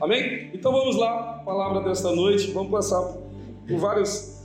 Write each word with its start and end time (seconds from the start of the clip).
Amém? 0.00 0.50
Então 0.52 0.72
vamos 0.72 0.96
lá, 0.96 1.42
palavra 1.44 1.80
desta 1.80 2.14
noite. 2.14 2.50
Vamos 2.50 2.70
passar 2.70 3.00
por 3.66 3.78
vários 3.78 4.42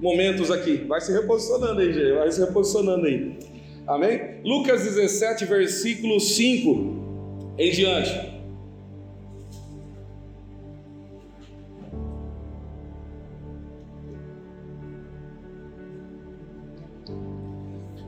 momentos 0.00 0.50
aqui. 0.50 0.78
Vai 0.88 1.00
se 1.00 1.12
reposicionando 1.12 1.80
aí, 1.80 1.92
gente. 1.92 2.12
Vai 2.12 2.30
se 2.30 2.40
reposicionando 2.40 3.06
aí. 3.06 3.38
Amém? 3.86 4.40
Lucas 4.44 4.82
17, 4.82 5.44
versículo 5.44 6.18
5 6.18 7.54
em 7.58 7.70
diante. 7.70 8.33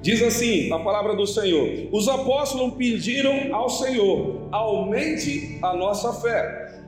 Diz 0.06 0.22
assim 0.22 0.72
a 0.72 0.78
palavra 0.78 1.16
do 1.16 1.26
Senhor: 1.26 1.88
Os 1.90 2.06
apóstolos 2.06 2.74
pediram 2.76 3.52
ao 3.52 3.68
Senhor, 3.68 4.46
aumente 4.52 5.58
a 5.60 5.74
nossa 5.74 6.12
fé. 6.20 6.78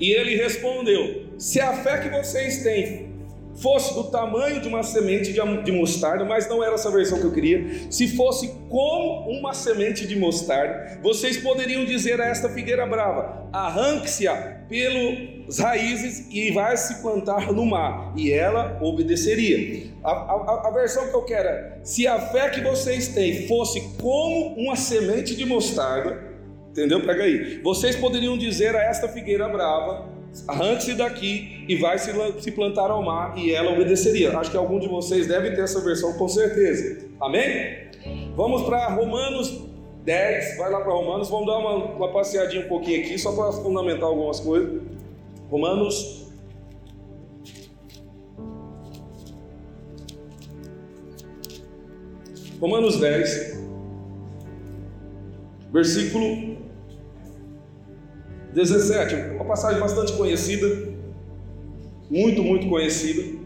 E 0.00 0.10
ele 0.10 0.34
respondeu: 0.34 1.26
Se 1.38 1.60
a 1.60 1.74
fé 1.74 1.98
que 2.00 2.08
vocês 2.08 2.64
têm 2.64 3.05
fosse 3.56 3.94
do 3.94 4.04
tamanho 4.04 4.60
de 4.60 4.68
uma 4.68 4.82
semente 4.82 5.32
de 5.32 5.72
mostarda, 5.72 6.24
mas 6.24 6.48
não 6.48 6.62
era 6.62 6.74
essa 6.74 6.90
versão 6.90 7.18
que 7.18 7.24
eu 7.24 7.32
queria. 7.32 7.90
Se 7.90 8.08
fosse 8.08 8.54
como 8.68 9.30
uma 9.30 9.54
semente 9.54 10.06
de 10.06 10.16
mostarda, 10.16 10.98
vocês 11.02 11.36
poderiam 11.38 11.84
dizer 11.84 12.20
a 12.20 12.26
esta 12.26 12.48
figueira 12.48 12.86
brava: 12.86 13.48
arranque-se 13.52 14.26
pelas 14.68 15.58
raízes 15.58 16.26
e 16.30 16.50
vai 16.50 16.76
se 16.76 17.00
plantar 17.00 17.52
no 17.52 17.64
mar, 17.64 18.12
e 18.16 18.32
ela 18.32 18.78
obedeceria. 18.82 19.86
A, 20.02 20.10
a, 20.10 20.68
a, 20.68 20.70
versão 20.72 21.08
que 21.08 21.14
eu 21.14 21.22
quero 21.22 21.48
é: 21.48 21.78
se 21.82 22.06
a 22.06 22.18
fé 22.18 22.50
que 22.50 22.60
vocês 22.60 23.08
têm 23.08 23.46
fosse 23.46 23.80
como 24.00 24.54
uma 24.56 24.76
semente 24.76 25.34
de 25.34 25.44
mostarda, 25.44 26.18
entendeu? 26.70 27.04
Pega 27.04 27.22
aí. 27.22 27.60
Vocês 27.62 27.96
poderiam 27.96 28.36
dizer 28.36 28.74
a 28.74 28.82
esta 28.82 29.08
figueira 29.08 29.48
brava: 29.48 30.15
arranque-se 30.46 30.94
daqui 30.94 31.64
e 31.68 31.76
vai 31.76 31.98
se, 31.98 32.12
se 32.40 32.52
plantar 32.52 32.90
ao 32.90 33.02
mar, 33.02 33.36
e 33.38 33.52
ela 33.52 33.72
obedeceria. 33.72 34.36
Acho 34.38 34.50
que 34.50 34.56
algum 34.56 34.78
de 34.78 34.88
vocês 34.88 35.26
deve 35.26 35.52
ter 35.52 35.62
essa 35.62 35.80
versão 35.80 36.12
com 36.14 36.28
certeza. 36.28 37.06
Amém? 37.20 37.86
Vamos 38.36 38.62
para 38.62 38.88
Romanos 38.88 39.66
10, 40.04 40.58
vai 40.58 40.70
lá 40.70 40.80
para 40.80 40.92
Romanos, 40.92 41.28
vamos 41.28 41.46
dar 41.46 41.58
uma, 41.58 41.74
uma 41.94 42.12
passeadinha 42.12 42.64
um 42.64 42.68
pouquinho 42.68 43.00
aqui, 43.00 43.18
só 43.18 43.32
para 43.32 43.50
fundamentar 43.52 44.04
algumas 44.04 44.38
coisas. 44.38 44.80
Romanos. 45.50 46.26
Romanos 52.60 52.98
10, 52.98 53.60
versículo 55.72 56.55
17, 58.56 59.34
uma 59.34 59.44
passagem 59.44 59.78
bastante 59.78 60.14
conhecida, 60.14 60.66
muito, 62.10 62.42
muito 62.42 62.66
conhecida. 62.70 63.36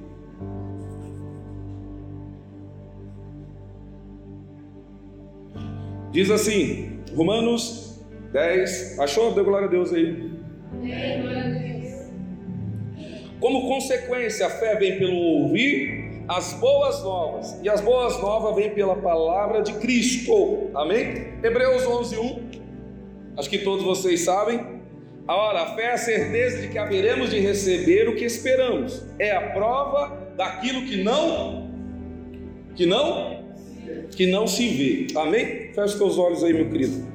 Diz 6.12 6.30
assim, 6.30 7.00
Romanos 7.12 8.00
10, 8.32 9.00
achou? 9.00 9.34
Deu 9.34 9.44
glória 9.44 9.66
a 9.66 9.70
Deus 9.70 9.92
aí. 9.92 10.30
Como 13.40 13.66
consequência, 13.66 14.46
a 14.46 14.50
fé 14.50 14.76
vem 14.76 14.96
pelo 14.96 15.16
ouvir 15.16 16.22
as 16.28 16.52
boas 16.52 17.02
novas, 17.02 17.58
e 17.64 17.68
as 17.68 17.80
boas 17.80 18.20
novas 18.20 18.54
vêm 18.54 18.70
pela 18.70 18.94
palavra 18.94 19.60
de 19.60 19.72
Cristo. 19.72 20.70
Amém? 20.72 21.34
Hebreus 21.42 21.84
11, 21.84 22.16
1. 22.16 22.50
Acho 23.36 23.50
que 23.50 23.58
todos 23.58 23.84
vocês 23.84 24.20
sabem. 24.20 24.79
Ora, 25.28 25.62
a 25.62 25.74
fé 25.74 25.82
é 25.82 25.92
a 25.92 25.98
certeza 25.98 26.62
de 26.62 26.68
que 26.68 26.78
haveremos 26.78 27.30
de 27.30 27.38
receber 27.38 28.08
o 28.08 28.16
que 28.16 28.24
esperamos. 28.24 29.02
É 29.18 29.30
a 29.30 29.50
prova 29.50 30.32
daquilo 30.36 30.82
que 30.82 31.02
não 31.02 31.70
que 32.74 32.86
não 32.86 33.40
que 34.10 34.26
não 34.26 34.46
se 34.46 34.68
vê. 34.68 35.06
Amém? 35.18 35.72
Feche 35.72 36.02
os 36.02 36.18
olhos 36.18 36.42
aí, 36.42 36.52
meu 36.52 36.68
querido. 36.68 37.08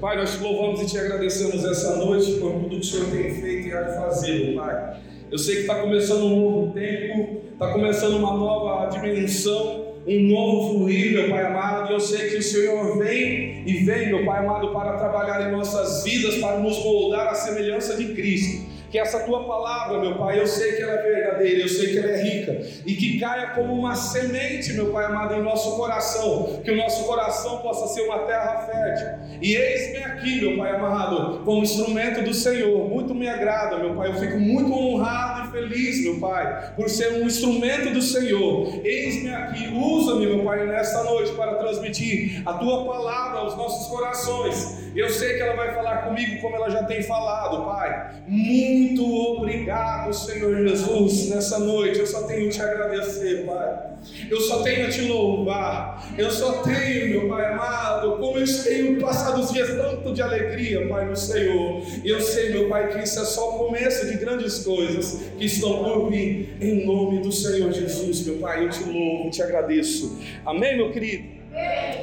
Pai, 0.00 0.16
nós 0.16 0.36
te 0.36 0.42
louvamos 0.42 0.82
e 0.82 0.86
te 0.86 0.98
agradecemos 0.98 1.64
essa 1.64 1.96
noite 1.96 2.32
por 2.32 2.52
tudo 2.52 2.68
que 2.68 2.76
o 2.76 2.84
Senhor 2.84 3.06
tem 3.10 3.34
feito 3.34 3.68
e 3.68 3.72
há 3.72 3.82
de 3.82 3.94
fazer, 3.96 4.54
Pai. 4.54 5.00
Eu 5.30 5.38
sei 5.38 5.56
que 5.56 5.60
está 5.62 5.76
começando 5.76 6.24
um 6.24 6.40
novo 6.40 6.72
tempo, 6.74 7.40
está 7.52 7.72
começando 7.72 8.16
uma 8.16 8.36
nova 8.36 8.86
dimensão 8.90 9.83
um 10.06 10.20
novo 10.28 10.78
fluir, 10.78 11.12
meu 11.12 11.30
Pai 11.30 11.44
amado, 11.44 11.92
eu 11.92 12.00
sei 12.00 12.28
que 12.30 12.36
o 12.36 12.42
Senhor 12.42 12.98
vem 12.98 13.62
e 13.66 13.84
vem, 13.84 14.08
meu 14.08 14.24
Pai 14.24 14.40
amado, 14.40 14.72
para 14.72 14.98
trabalhar 14.98 15.48
em 15.48 15.52
nossas 15.52 16.04
vidas, 16.04 16.36
para 16.36 16.58
nos 16.58 16.82
moldar 16.84 17.28
à 17.28 17.34
semelhança 17.34 17.96
de 17.96 18.14
Cristo 18.14 18.74
que 18.94 18.98
essa 19.00 19.18
tua 19.24 19.42
palavra, 19.42 19.98
meu 19.98 20.16
Pai, 20.16 20.38
eu 20.38 20.46
sei 20.46 20.76
que 20.76 20.82
ela 20.82 20.92
é 20.92 21.02
verdadeira, 21.02 21.62
eu 21.62 21.68
sei 21.68 21.90
que 21.90 21.98
ela 21.98 22.12
é 22.12 22.22
rica, 22.22 22.64
e 22.86 22.94
que 22.94 23.18
caia 23.18 23.48
como 23.48 23.72
uma 23.72 23.96
semente, 23.96 24.72
meu 24.72 24.92
Pai 24.92 25.06
amado, 25.06 25.34
em 25.34 25.42
nosso 25.42 25.76
coração, 25.76 26.60
que 26.62 26.70
o 26.70 26.76
nosso 26.76 27.04
coração 27.04 27.58
possa 27.58 27.92
ser 27.92 28.02
uma 28.02 28.20
terra 28.20 28.58
fértil. 28.58 29.08
E 29.42 29.56
eis-me 29.56 29.98
aqui, 29.98 30.40
meu 30.42 30.56
Pai 30.56 30.76
amado, 30.76 31.40
como 31.44 31.64
instrumento 31.64 32.22
do 32.22 32.32
Senhor, 32.32 32.88
muito 32.88 33.12
me 33.16 33.26
agrada, 33.26 33.78
meu 33.78 33.96
Pai, 33.96 34.10
eu 34.10 34.14
fico 34.14 34.38
muito 34.38 34.72
honrado 34.72 35.33
feliz, 35.54 36.02
meu 36.02 36.18
Pai, 36.18 36.72
por 36.74 36.90
ser 36.90 37.12
um 37.12 37.26
instrumento 37.26 37.92
do 37.94 38.02
Senhor. 38.02 38.80
Eis-me 38.84 39.32
aqui, 39.32 39.68
usa-me, 39.72 40.26
meu 40.26 40.44
Pai, 40.44 40.66
nesta 40.66 41.04
noite 41.04 41.32
para 41.32 41.54
transmitir 41.54 42.42
a 42.44 42.54
tua 42.54 42.84
palavra 42.84 43.38
aos 43.38 43.56
nossos 43.56 43.86
corações. 43.86 44.83
Eu 44.94 45.10
sei 45.10 45.34
que 45.34 45.42
ela 45.42 45.56
vai 45.56 45.74
falar 45.74 45.98
comigo 45.98 46.40
como 46.40 46.54
ela 46.54 46.70
já 46.70 46.84
tem 46.84 47.02
falado, 47.02 47.64
Pai. 47.64 48.22
Muito 48.28 49.04
obrigado, 49.04 50.12
Senhor 50.12 50.66
Jesus, 50.66 51.30
nessa 51.30 51.58
noite. 51.58 51.98
Eu 51.98 52.06
só 52.06 52.22
tenho 52.22 52.48
te 52.48 52.62
agradecer, 52.62 53.44
Pai. 53.44 53.94
Eu 54.30 54.40
só 54.40 54.62
tenho 54.62 54.86
a 54.86 54.90
te 54.90 55.00
louvar. 55.02 56.14
Eu 56.16 56.30
só 56.30 56.62
tenho, 56.62 57.20
meu 57.20 57.28
Pai 57.28 57.52
amado, 57.52 58.18
como 58.18 58.38
eu 58.38 58.62
tenho 58.62 59.00
passado 59.00 59.40
os 59.40 59.52
dias 59.52 59.68
tanto 59.68 60.12
de 60.12 60.22
alegria, 60.22 60.86
Pai, 60.86 61.06
no 61.06 61.16
Senhor. 61.16 61.82
E 62.04 62.08
eu 62.08 62.20
sei, 62.20 62.50
meu 62.50 62.68
Pai, 62.68 62.92
que 62.92 63.02
isso 63.02 63.18
é 63.18 63.24
só 63.24 63.56
o 63.56 63.66
começo 63.66 64.06
de 64.06 64.16
grandes 64.18 64.64
coisas 64.64 65.22
que 65.36 65.46
estão 65.46 65.82
por 65.82 66.10
vir. 66.10 66.56
Em 66.60 66.86
nome 66.86 67.20
do 67.20 67.32
Senhor 67.32 67.72
Jesus, 67.72 68.24
meu 68.26 68.36
Pai, 68.36 68.64
eu 68.64 68.70
te 68.70 68.84
louvo, 68.84 69.30
te 69.30 69.42
agradeço. 69.42 70.20
Amém, 70.46 70.76
meu 70.76 70.92
querido? 70.92 71.34
O 71.54 71.93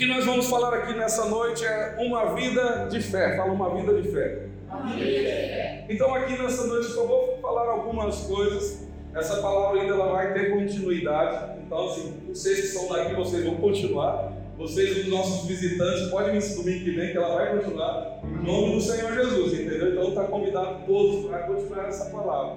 que 0.00 0.06
nós 0.06 0.24
vamos 0.24 0.46
falar 0.48 0.72
aqui 0.72 0.94
nessa 0.94 1.26
noite 1.26 1.62
é 1.62 1.96
uma 1.98 2.34
vida 2.34 2.88
de 2.90 3.02
fé. 3.02 3.36
Fala 3.36 3.52
uma 3.52 3.68
vida 3.76 4.00
de 4.00 4.08
fé. 4.08 4.46
Então 5.90 6.14
aqui 6.14 6.42
nessa 6.42 6.66
noite 6.66 6.86
só 6.86 7.04
vou 7.04 7.36
falar 7.42 7.70
algumas 7.70 8.20
coisas. 8.20 8.88
Essa 9.14 9.42
palavra 9.42 9.82
ainda 9.82 9.92
ela 9.92 10.10
vai 10.10 10.32
ter 10.32 10.52
continuidade. 10.52 11.60
Então 11.60 11.90
assim, 11.90 12.14
vocês 12.26 12.60
que 12.60 12.66
estão 12.68 12.88
daqui, 12.88 13.14
vocês 13.14 13.44
vão 13.44 13.56
continuar. 13.56 14.32
Vocês, 14.56 15.04
os 15.04 15.08
nossos 15.08 15.46
visitantes, 15.46 16.08
podem 16.08 16.38
vir 16.38 16.54
domingo 16.54 16.84
que 16.84 16.90
vem 16.92 17.12
que 17.12 17.18
ela 17.18 17.34
vai 17.34 17.58
continuar. 17.58 18.20
Em 18.24 18.46
nome 18.46 18.76
do 18.76 18.80
Senhor 18.80 19.12
Jesus, 19.12 19.52
entendeu? 19.52 19.92
Então 19.92 20.08
está 20.08 20.24
convidado 20.24 20.86
todos 20.86 21.26
para 21.26 21.40
continuar 21.40 21.88
essa 21.88 22.06
palavra. 22.06 22.56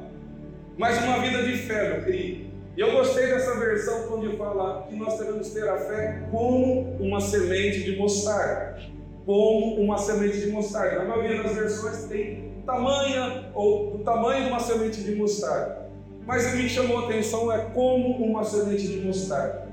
Mas 0.77 0.97
uma 1.03 1.19
vida 1.19 1.43
de 1.43 1.57
fé, 1.57 1.89
meu 1.93 2.05
querido. 2.05 2.52
E 2.75 2.81
eu 2.81 2.91
gostei 2.91 3.27
dessa 3.27 3.55
versão 3.59 4.07
quando 4.07 4.35
fala 4.37 4.87
que 4.89 4.95
nós 4.95 5.17
devemos 5.19 5.49
ter 5.49 5.67
a 5.69 5.77
fé 5.77 6.23
como 6.31 6.97
uma 6.99 7.21
semente 7.21 7.83
de 7.83 7.95
mostarda 7.97 8.93
como 9.25 9.75
uma 9.81 9.97
semente 9.97 10.39
de 10.39 10.51
mostarda. 10.51 10.99
Na 10.99 11.05
maioria 11.05 11.41
das 11.41 11.55
versões 11.55 12.05
tem 12.05 12.51
tamanha 12.65 13.49
ou 13.53 13.95
o 13.95 13.99
tamanho 13.99 14.43
de 14.43 14.49
uma 14.49 14.59
semente 14.59 15.01
de 15.01 15.15
mostarda. 15.15 15.83
Mas 16.25 16.45
o 16.45 16.51
que 16.51 16.63
me 16.63 16.69
chamou 16.69 16.99
a 16.99 17.05
atenção 17.05 17.51
é 17.51 17.59
como 17.73 18.23
uma 18.23 18.43
semente 18.43 18.87
de 18.87 19.01
mostarda. 19.01 19.67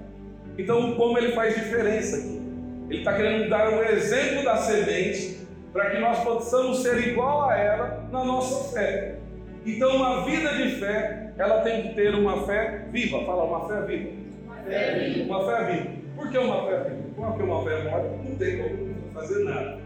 Então, 0.58 0.94
como 0.94 1.16
ele 1.16 1.32
faz 1.32 1.54
diferença 1.54 2.16
aqui? 2.16 2.40
Ele 2.88 2.98
está 2.98 3.14
querendo 3.14 3.48
dar 3.48 3.72
um 3.72 3.82
exemplo 3.82 4.44
da 4.44 4.56
semente 4.56 5.38
para 5.72 5.90
que 5.90 5.98
nós 6.00 6.18
possamos 6.24 6.82
ser 6.82 6.98
igual 7.08 7.48
a 7.48 7.56
ela 7.56 8.08
na 8.10 8.24
nossa 8.24 8.72
fé. 8.72 9.16
Então, 9.64 9.96
uma 9.96 10.24
vida 10.24 10.54
de 10.54 10.70
fé, 10.80 11.19
ela 11.40 11.62
tem 11.62 11.82
que 11.82 11.94
ter 11.94 12.14
uma 12.14 12.44
fé 12.44 12.84
viva. 12.92 13.24
Fala, 13.24 13.44
uma 13.44 13.66
fé 13.66 13.80
viva. 13.86 14.10
Uma 14.44 14.56
fé 14.62 15.08
viva. 15.08 15.24
Uma 15.24 15.46
fé 15.46 15.72
viva. 15.72 15.90
Por 16.14 16.30
que 16.30 16.38
uma 16.38 16.66
fé 16.66 16.84
viva? 16.84 17.02
Porque 17.16 17.42
uma 17.42 17.64
fé 17.64 17.82
morta 17.84 18.08
não 18.22 18.36
tem 18.36 18.58
como 18.58 18.94
fazer 19.14 19.44
nada. 19.44 19.78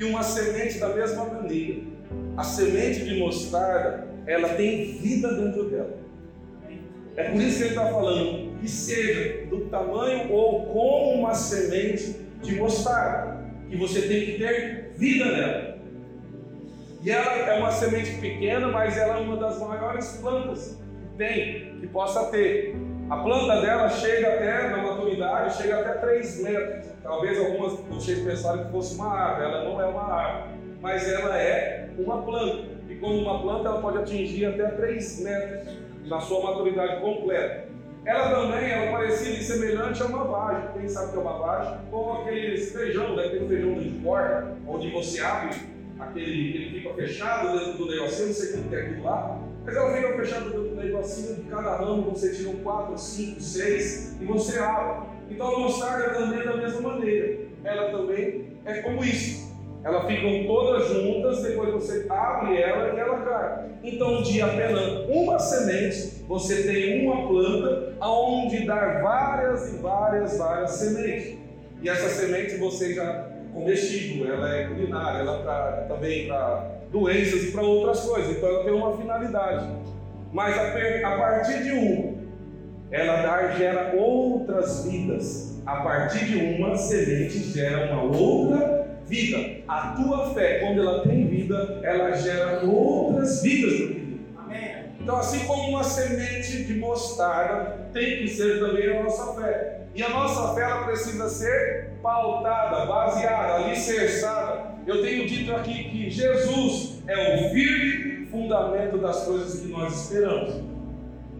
E 0.00 0.04
uma 0.04 0.22
semente 0.22 0.78
da 0.78 0.88
mesma 0.88 1.26
maneira. 1.26 1.82
A 2.34 2.42
semente 2.42 3.04
de 3.04 3.18
mostarda, 3.18 4.08
ela 4.26 4.48
tem 4.54 4.96
vida 4.96 5.34
dentro 5.34 5.68
dela. 5.68 5.98
É 7.14 7.24
por 7.24 7.42
isso 7.42 7.58
que 7.58 7.64
ele 7.64 7.70
está 7.70 7.86
falando 7.88 8.58
que 8.58 8.68
seja 8.68 9.46
do 9.50 9.66
tamanho 9.66 10.32
ou 10.32 10.64
como 10.64 11.20
uma 11.20 11.34
semente 11.34 12.16
de 12.42 12.54
mostarda, 12.54 13.44
que 13.68 13.76
você 13.76 14.00
tem 14.02 14.24
que 14.24 14.38
ter 14.38 14.94
vida 14.96 15.26
nela. 15.26 15.78
E 17.02 17.10
ela 17.10 17.36
é 17.36 17.58
uma 17.58 17.70
semente 17.70 18.12
pequena, 18.12 18.68
mas 18.68 18.96
ela 18.96 19.18
é 19.18 19.20
uma 19.20 19.36
das 19.36 19.60
maiores 19.60 20.16
plantas 20.22 20.80
tem, 21.16 21.78
que 21.80 21.86
possa 21.86 22.30
ter. 22.30 22.76
A 23.10 23.16
planta 23.18 23.60
dela 23.60 23.88
chega 23.88 24.28
até, 24.28 24.70
na 24.70 24.78
maturidade, 24.78 25.56
chega 25.56 25.80
até 25.80 25.92
3 25.94 26.42
metros. 26.42 26.86
Talvez 27.02 27.38
algumas 27.38 27.72
vocês 27.90 28.20
pensaram 28.20 28.64
que 28.64 28.70
fosse 28.70 28.94
uma 28.94 29.12
árvore, 29.12 29.48
ela 29.48 29.64
não 29.64 29.80
é 29.80 29.86
uma 29.86 30.02
árvore. 30.02 30.54
mas 30.80 31.12
ela 31.12 31.36
é 31.36 31.90
uma 31.98 32.22
planta. 32.22 32.68
E 32.88 32.94
como 32.96 33.18
uma 33.18 33.42
planta, 33.42 33.68
ela 33.68 33.80
pode 33.80 33.98
atingir 33.98 34.46
até 34.46 34.66
3 34.66 35.20
metros 35.24 35.76
na 36.06 36.20
sua 36.20 36.42
maturidade 36.42 37.00
completa. 37.00 37.72
Ela 38.04 38.30
também 38.30 38.70
é 38.70 38.90
parecida 38.90 39.38
e 39.38 39.42
semelhante 39.42 40.02
a 40.02 40.06
uma 40.06 40.24
vagem. 40.24 40.70
Quem 40.72 40.88
sabe 40.88 41.12
que 41.12 41.16
é 41.18 41.20
uma 41.20 41.38
vagem? 41.38 41.78
Ou 41.92 42.22
aqueles 42.22 42.72
feijão, 42.72 43.14
né? 43.14 43.26
aquele 43.26 43.46
feijão 43.46 43.74
de 43.74 43.90
corda, 44.02 44.56
onde 44.66 44.90
você 44.90 45.20
abre 45.20 45.54
aquele, 46.08 46.56
ele 46.56 46.80
fica 46.80 46.94
fechado 46.94 47.58
dentro 47.58 47.78
do 47.78 47.90
negocinho, 47.90 48.28
não 48.28 48.34
sei 48.34 48.60
o 48.60 48.64
que 48.64 48.74
é 48.74 48.80
aquilo 48.80 49.04
lá, 49.04 49.40
mas 49.64 49.76
ela 49.76 49.94
fica 49.94 50.16
fechada 50.16 50.44
dentro 50.44 50.68
do 50.68 50.76
negocinho, 50.76 51.36
de 51.36 51.42
cada 51.42 51.76
ramo 51.76 52.10
você 52.10 52.34
tira 52.34 52.50
um 52.50 52.56
4, 52.56 52.98
5, 52.98 53.40
6 53.40 54.16
e 54.20 54.24
você 54.24 54.58
abre. 54.58 55.06
Então 55.30 55.54
a 55.54 55.58
mostarda 55.60 56.10
também 56.10 56.40
é 56.40 56.44
da 56.44 56.56
mesma 56.56 56.80
maneira. 56.80 57.38
Ela 57.64 57.90
também 57.90 58.46
é 58.64 58.74
como 58.82 59.04
isso. 59.04 59.52
Elas 59.84 60.06
ficam 60.06 60.46
todas 60.46 60.88
juntas, 60.88 61.42
depois 61.42 61.72
você 61.72 62.06
abre 62.08 62.60
ela 62.60 62.94
e 62.94 63.00
ela 63.00 63.20
cai. 63.22 63.70
Então, 63.82 64.22
de 64.22 64.40
apenas 64.40 65.08
uma 65.08 65.38
semente, 65.40 66.24
você 66.28 66.62
tem 66.62 67.04
uma 67.04 67.26
planta 67.26 67.94
aonde 67.98 68.64
dar 68.64 69.02
várias 69.02 69.72
e 69.72 69.76
várias, 69.78 70.38
várias 70.38 70.70
sementes. 70.72 71.36
E 71.82 71.88
essa 71.88 72.08
semente 72.10 72.56
você 72.58 72.94
já 72.94 73.31
comestível, 73.52 74.32
ela 74.32 74.56
é 74.56 74.64
culinária, 74.64 75.18
ela 75.20 75.38
é 75.38 75.42
pra, 75.42 75.84
também 75.88 76.26
para 76.26 76.70
doenças 76.90 77.44
e 77.44 77.52
para 77.52 77.62
outras 77.62 78.00
coisas. 78.00 78.36
Então 78.36 78.48
ela 78.48 78.64
tem 78.64 78.72
uma 78.72 78.96
finalidade. 78.96 79.66
Mas 80.32 80.56
a, 80.58 80.68
a 80.68 81.18
partir 81.18 81.62
de 81.62 81.72
uma, 81.72 82.14
ela 82.90 83.22
dá, 83.22 83.52
gera 83.52 83.94
outras 83.96 84.86
vidas. 84.86 85.60
A 85.64 85.76
partir 85.76 86.24
de 86.24 86.36
uma 86.36 86.76
semente 86.76 87.38
gera 87.38 87.92
uma 87.92 88.02
outra 88.02 88.86
vida. 89.06 89.62
A 89.68 89.94
tua 89.96 90.34
fé, 90.34 90.60
quando 90.60 90.80
ela 90.80 91.02
tem 91.02 91.26
vida, 91.26 91.80
ela 91.82 92.12
gera 92.12 92.64
outras 92.64 93.42
vidas. 93.42 94.01
Então, 95.02 95.16
assim 95.16 95.40
como 95.46 95.68
uma 95.68 95.82
semente 95.82 96.64
de 96.64 96.74
mostarda 96.74 97.88
tem 97.92 98.18
que 98.18 98.28
ser 98.28 98.60
também 98.60 98.96
a 98.96 99.02
nossa 99.02 99.34
fé. 99.34 99.80
E 99.94 100.02
a 100.02 100.08
nossa 100.08 100.54
fé 100.54 100.62
ela 100.62 100.84
precisa 100.84 101.28
ser 101.28 101.90
pautada, 102.02 102.86
baseada, 102.86 103.64
alicerçada. 103.64 104.72
Eu 104.86 105.02
tenho 105.02 105.26
dito 105.26 105.54
aqui 105.54 105.90
que 105.90 106.10
Jesus 106.10 107.02
é 107.06 107.46
o 107.46 107.50
firme 107.50 108.26
fundamento 108.26 108.98
das 108.98 109.24
coisas 109.24 109.60
que 109.60 109.68
nós 109.68 110.04
esperamos. 110.04 110.54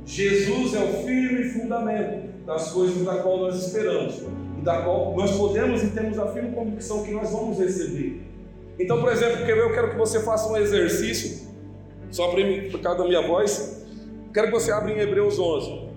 Jesus 0.04 0.74
é 0.74 0.80
o 0.80 1.04
firme 1.04 1.44
fundamento 1.50 2.44
das 2.44 2.72
coisas 2.72 3.04
da 3.04 3.18
qual 3.22 3.38
nós 3.38 3.54
esperamos 3.54 4.22
da 4.62 4.82
qual 4.82 5.14
nós 5.16 5.32
podemos 5.32 5.82
e 5.82 5.88
temos 5.88 6.18
a 6.18 6.28
firme 6.28 6.52
convicção 6.52 7.02
que 7.02 7.10
nós 7.10 7.30
vamos 7.30 7.58
receber. 7.58 8.22
Então, 8.78 9.00
por 9.00 9.12
exemplo, 9.12 9.44
eu 9.44 9.72
quero 9.72 9.90
que 9.90 9.96
você 9.96 10.20
faça 10.20 10.48
um 10.48 10.56
exercício, 10.56 11.51
só 12.12 12.28
por 12.28 12.80
causa 12.80 12.98
da 12.98 13.08
minha 13.08 13.22
voz, 13.22 13.84
quero 14.34 14.48
que 14.48 14.52
você 14.52 14.70
abra 14.70 14.92
em 14.92 14.98
Hebreus 15.00 15.38
11. 15.38 15.88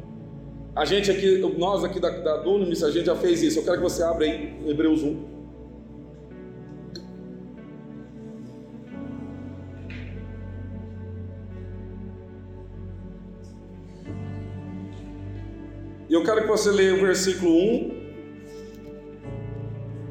A 0.73 0.85
gente 0.85 1.11
aqui, 1.11 1.37
nós 1.57 1.83
aqui 1.83 1.99
da, 1.99 2.09
da 2.09 2.37
Dunamis, 2.37 2.83
a 2.83 2.89
gente 2.89 3.05
já 3.05 3.15
fez 3.15 3.43
isso. 3.43 3.59
Eu 3.59 3.63
quero 3.63 3.77
que 3.77 3.83
você 3.83 4.01
abra 4.01 4.25
aí 4.25 4.57
em 4.65 4.69
Hebreus 4.69 5.03
1. 5.03 5.35
E 16.07 16.13
eu 16.13 16.23
quero 16.23 16.43
que 16.43 16.47
você 16.47 16.71
leia 16.71 16.93
o 16.93 17.01
versículo 17.01 17.51
1 17.51 18.05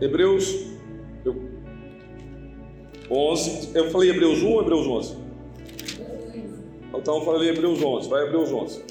Hebreus 0.03 0.67
11. 3.11 3.71
Eu 3.75 3.91
falei 3.91 4.11
Hebreus 4.11 4.43
1 4.43 4.51
ou 4.51 4.61
Hebreus 4.61 4.87
11? 4.87 5.24
Então 7.05 7.19
eu 7.19 7.21
falei 7.27 7.51
Hebreus 7.51 7.83
11. 7.83 8.09
Vai 8.09 8.25
Hebreus 8.25 8.51
11. 8.51 8.83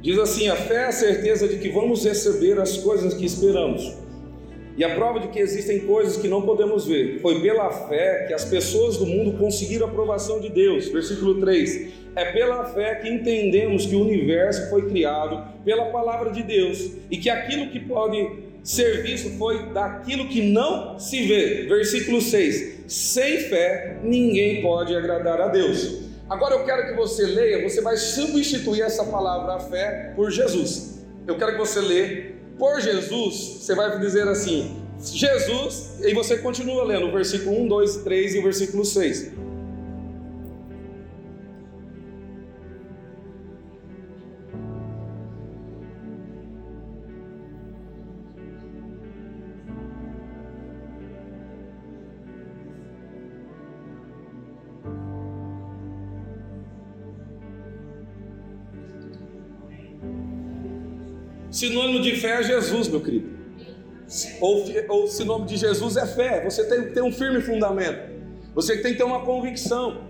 Diz 0.00 0.18
assim: 0.20 0.46
a 0.46 0.54
fé 0.54 0.74
é 0.74 0.84
a 0.84 0.92
certeza 0.92 1.48
de 1.48 1.58
que 1.58 1.68
vamos 1.68 2.04
receber 2.04 2.60
as 2.60 2.76
coisas 2.76 3.12
que 3.12 3.26
esperamos 3.26 3.92
e 4.76 4.84
a 4.84 4.94
prova 4.94 5.18
de 5.18 5.28
que 5.28 5.40
existem 5.40 5.80
coisas 5.80 6.16
que 6.16 6.28
não 6.28 6.42
podemos 6.42 6.86
ver 6.86 7.20
foi 7.20 7.40
pela 7.40 7.70
fé 7.88 8.26
que 8.28 8.34
as 8.34 8.44
pessoas 8.44 8.98
do 8.98 9.06
mundo 9.06 9.36
conseguiram 9.36 9.86
a 9.86 9.90
aprovação 9.90 10.40
de 10.40 10.48
Deus. 10.48 10.88
Versículo 10.88 11.40
3: 11.40 12.03
É 12.16 12.26
pela 12.26 12.64
fé 12.66 12.96
que 12.96 13.08
entendemos 13.08 13.86
que 13.86 13.96
o 13.96 14.02
universo 14.02 14.70
foi 14.70 14.88
criado 14.88 15.44
pela 15.64 15.86
palavra 15.86 16.30
de 16.30 16.42
Deus 16.42 16.92
e 17.10 17.16
que 17.16 17.28
aquilo 17.28 17.70
que 17.70 17.80
pode 17.80 18.44
ser 18.62 19.02
visto 19.02 19.30
foi 19.36 19.70
daquilo 19.70 20.28
que 20.28 20.42
não 20.42 20.98
se 20.98 21.26
vê. 21.26 21.66
Versículo 21.66 22.20
6: 22.20 22.84
Sem 22.86 23.38
fé 23.40 23.98
ninguém 24.02 24.62
pode 24.62 24.94
agradar 24.94 25.40
a 25.40 25.48
Deus. 25.48 26.04
Agora 26.28 26.54
eu 26.54 26.64
quero 26.64 26.86
que 26.86 26.94
você 26.94 27.26
leia, 27.26 27.68
você 27.68 27.82
vai 27.82 27.96
substituir 27.96 28.82
essa 28.82 29.04
palavra 29.04 29.58
fé 29.68 30.12
por 30.16 30.30
Jesus. 30.30 31.04
Eu 31.26 31.36
quero 31.36 31.52
que 31.52 31.58
você 31.58 31.80
leia 31.80 32.34
por 32.58 32.80
Jesus, 32.80 33.58
você 33.60 33.74
vai 33.74 33.98
dizer 33.98 34.26
assim: 34.28 34.82
Jesus, 34.98 35.98
e 36.02 36.14
você 36.14 36.38
continua 36.38 36.84
lendo 36.84 37.08
o 37.08 37.12
versículo 37.12 37.60
1, 37.64 37.68
2, 37.68 37.96
3 37.98 38.34
e 38.34 38.38
o 38.38 38.42
versículo 38.42 38.84
6. 38.84 39.32
Sinônimo 61.54 62.02
de 62.02 62.16
fé 62.16 62.40
é 62.40 62.42
Jesus, 62.42 62.88
meu 62.88 63.00
querido. 63.00 63.28
Ou, 64.40 64.64
ou 64.88 65.06
sinônimo 65.06 65.46
de 65.46 65.56
Jesus 65.56 65.96
é 65.96 66.04
fé. 66.04 66.42
Você 66.42 66.68
tem 66.68 66.82
que 66.82 66.90
ter 66.90 67.00
um 67.00 67.12
firme 67.12 67.40
fundamento. 67.40 68.10
Você 68.56 68.82
tem 68.82 68.90
que 68.90 68.98
ter 68.98 69.04
uma 69.04 69.24
convicção. 69.24 70.08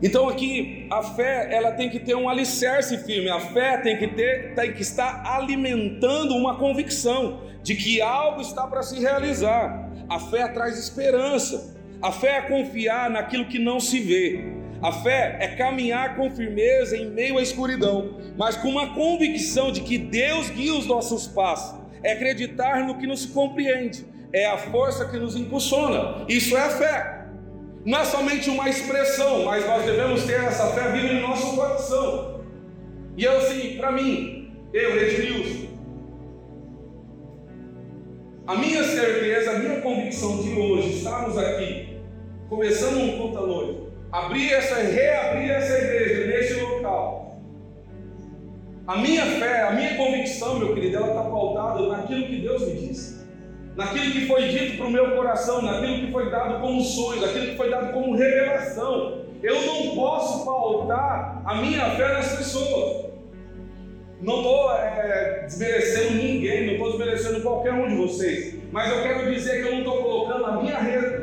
Então 0.00 0.28
aqui 0.28 0.86
a 0.92 1.02
fé 1.02 1.52
ela 1.52 1.72
tem 1.72 1.90
que 1.90 1.98
ter 1.98 2.14
um 2.14 2.28
alicerce 2.28 2.98
firme. 2.98 3.28
A 3.28 3.40
fé 3.40 3.78
tem 3.78 3.98
que 3.98 4.06
ter, 4.06 4.54
tem 4.54 4.72
que 4.72 4.82
estar 4.82 5.26
alimentando 5.26 6.36
uma 6.36 6.56
convicção 6.56 7.40
de 7.64 7.74
que 7.74 8.00
algo 8.00 8.40
está 8.40 8.64
para 8.64 8.84
se 8.84 9.00
realizar. 9.00 9.90
A 10.08 10.20
fé 10.20 10.46
traz 10.46 10.78
esperança. 10.78 11.76
A 12.00 12.12
fé 12.12 12.38
é 12.38 12.42
confiar 12.42 13.10
naquilo 13.10 13.46
que 13.46 13.58
não 13.58 13.80
se 13.80 13.98
vê. 13.98 14.65
A 14.82 14.92
fé 14.92 15.38
é 15.40 15.48
caminhar 15.48 16.16
com 16.16 16.30
firmeza 16.30 16.96
em 16.96 17.10
meio 17.10 17.38
à 17.38 17.42
escuridão, 17.42 18.18
mas 18.36 18.56
com 18.56 18.68
uma 18.68 18.94
convicção 18.94 19.72
de 19.72 19.80
que 19.80 19.96
Deus 19.96 20.50
guia 20.50 20.74
os 20.74 20.86
nossos 20.86 21.26
passos. 21.26 21.80
É 22.02 22.12
acreditar 22.12 22.84
no 22.86 22.98
que 22.98 23.06
nos 23.06 23.26
compreende, 23.26 24.06
é 24.32 24.46
a 24.46 24.58
força 24.58 25.08
que 25.08 25.16
nos 25.18 25.34
impulsiona. 25.34 26.24
Isso 26.28 26.56
é 26.56 26.60
a 26.60 26.70
fé. 26.70 27.26
Não 27.84 28.00
é 28.00 28.04
somente 28.04 28.50
uma 28.50 28.68
expressão, 28.68 29.44
mas 29.44 29.66
nós 29.66 29.84
devemos 29.84 30.24
ter 30.24 30.44
essa 30.44 30.66
fé 30.68 30.90
viva 30.92 31.14
em 31.14 31.22
nosso 31.22 31.54
coração. 31.54 32.40
E 33.16 33.24
eu, 33.24 33.38
assim, 33.38 33.76
para 33.76 33.92
mim, 33.92 34.52
eu, 34.72 35.00
Edmilson, 35.00 35.66
a 38.46 38.54
minha 38.56 38.84
certeza, 38.84 39.52
a 39.52 39.58
minha 39.58 39.80
convicção 39.80 40.42
de 40.42 40.50
hoje 40.50 40.98
estarmos 40.98 41.36
aqui, 41.38 41.96
começando 42.48 42.98
um 42.98 43.18
culto 43.18 43.38
à 43.38 43.46
noite, 43.46 43.85
abrir 44.16 44.52
essa, 44.52 44.76
reabrir 44.76 45.50
essa 45.50 45.78
igreja 45.78 46.26
neste 46.26 46.60
local. 46.60 47.36
A 48.86 48.96
minha 48.96 49.26
fé, 49.26 49.62
a 49.62 49.72
minha 49.72 49.96
convicção, 49.96 50.58
meu 50.58 50.74
querido, 50.74 50.96
ela 50.96 51.08
está 51.08 51.22
pautada 51.22 51.86
naquilo 51.88 52.26
que 52.26 52.40
Deus 52.40 52.66
me 52.66 52.74
disse, 52.74 53.26
naquilo 53.74 54.12
que 54.12 54.26
foi 54.26 54.48
dito 54.48 54.78
para 54.78 54.86
o 54.86 54.90
meu 54.90 55.16
coração, 55.16 55.60
naquilo 55.60 56.06
que 56.06 56.12
foi 56.12 56.30
dado 56.30 56.60
como 56.60 56.80
sonho, 56.80 57.20
naquilo 57.20 57.46
que 57.46 57.56
foi 57.56 57.68
dado 57.68 57.92
como 57.92 58.16
revelação. 58.16 59.26
Eu 59.42 59.60
não 59.66 59.94
posso 59.94 60.46
pautar 60.46 61.42
a 61.44 61.56
minha 61.56 61.90
fé 61.90 62.14
nas 62.14 62.36
pessoas. 62.36 63.06
Não 64.22 64.36
estou 64.36 64.72
é, 64.72 65.42
desmerecendo 65.44 66.14
ninguém, 66.14 66.66
não 66.66 66.72
estou 66.72 66.92
desmerecendo 66.92 67.42
qualquer 67.42 67.74
um 67.74 67.86
de 67.86 67.96
vocês. 67.96 68.56
Mas 68.72 68.90
eu 68.90 69.02
quero 69.02 69.30
dizer 69.32 69.62
que 69.62 69.68
eu 69.68 69.72
não 69.72 69.78
estou 69.80 70.02
colocando 70.02 70.46
a 70.46 70.62
minha 70.62 70.78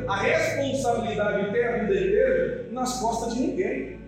a 0.08 0.16
responsabilidade 0.18 1.46
de 1.46 1.52
ter 1.52 1.68
a 1.68 1.78
vida 1.80 1.94
inteira 1.96 2.63
nas 2.74 3.00
costas 3.00 3.36
de 3.36 3.42
ninguém. 3.42 4.00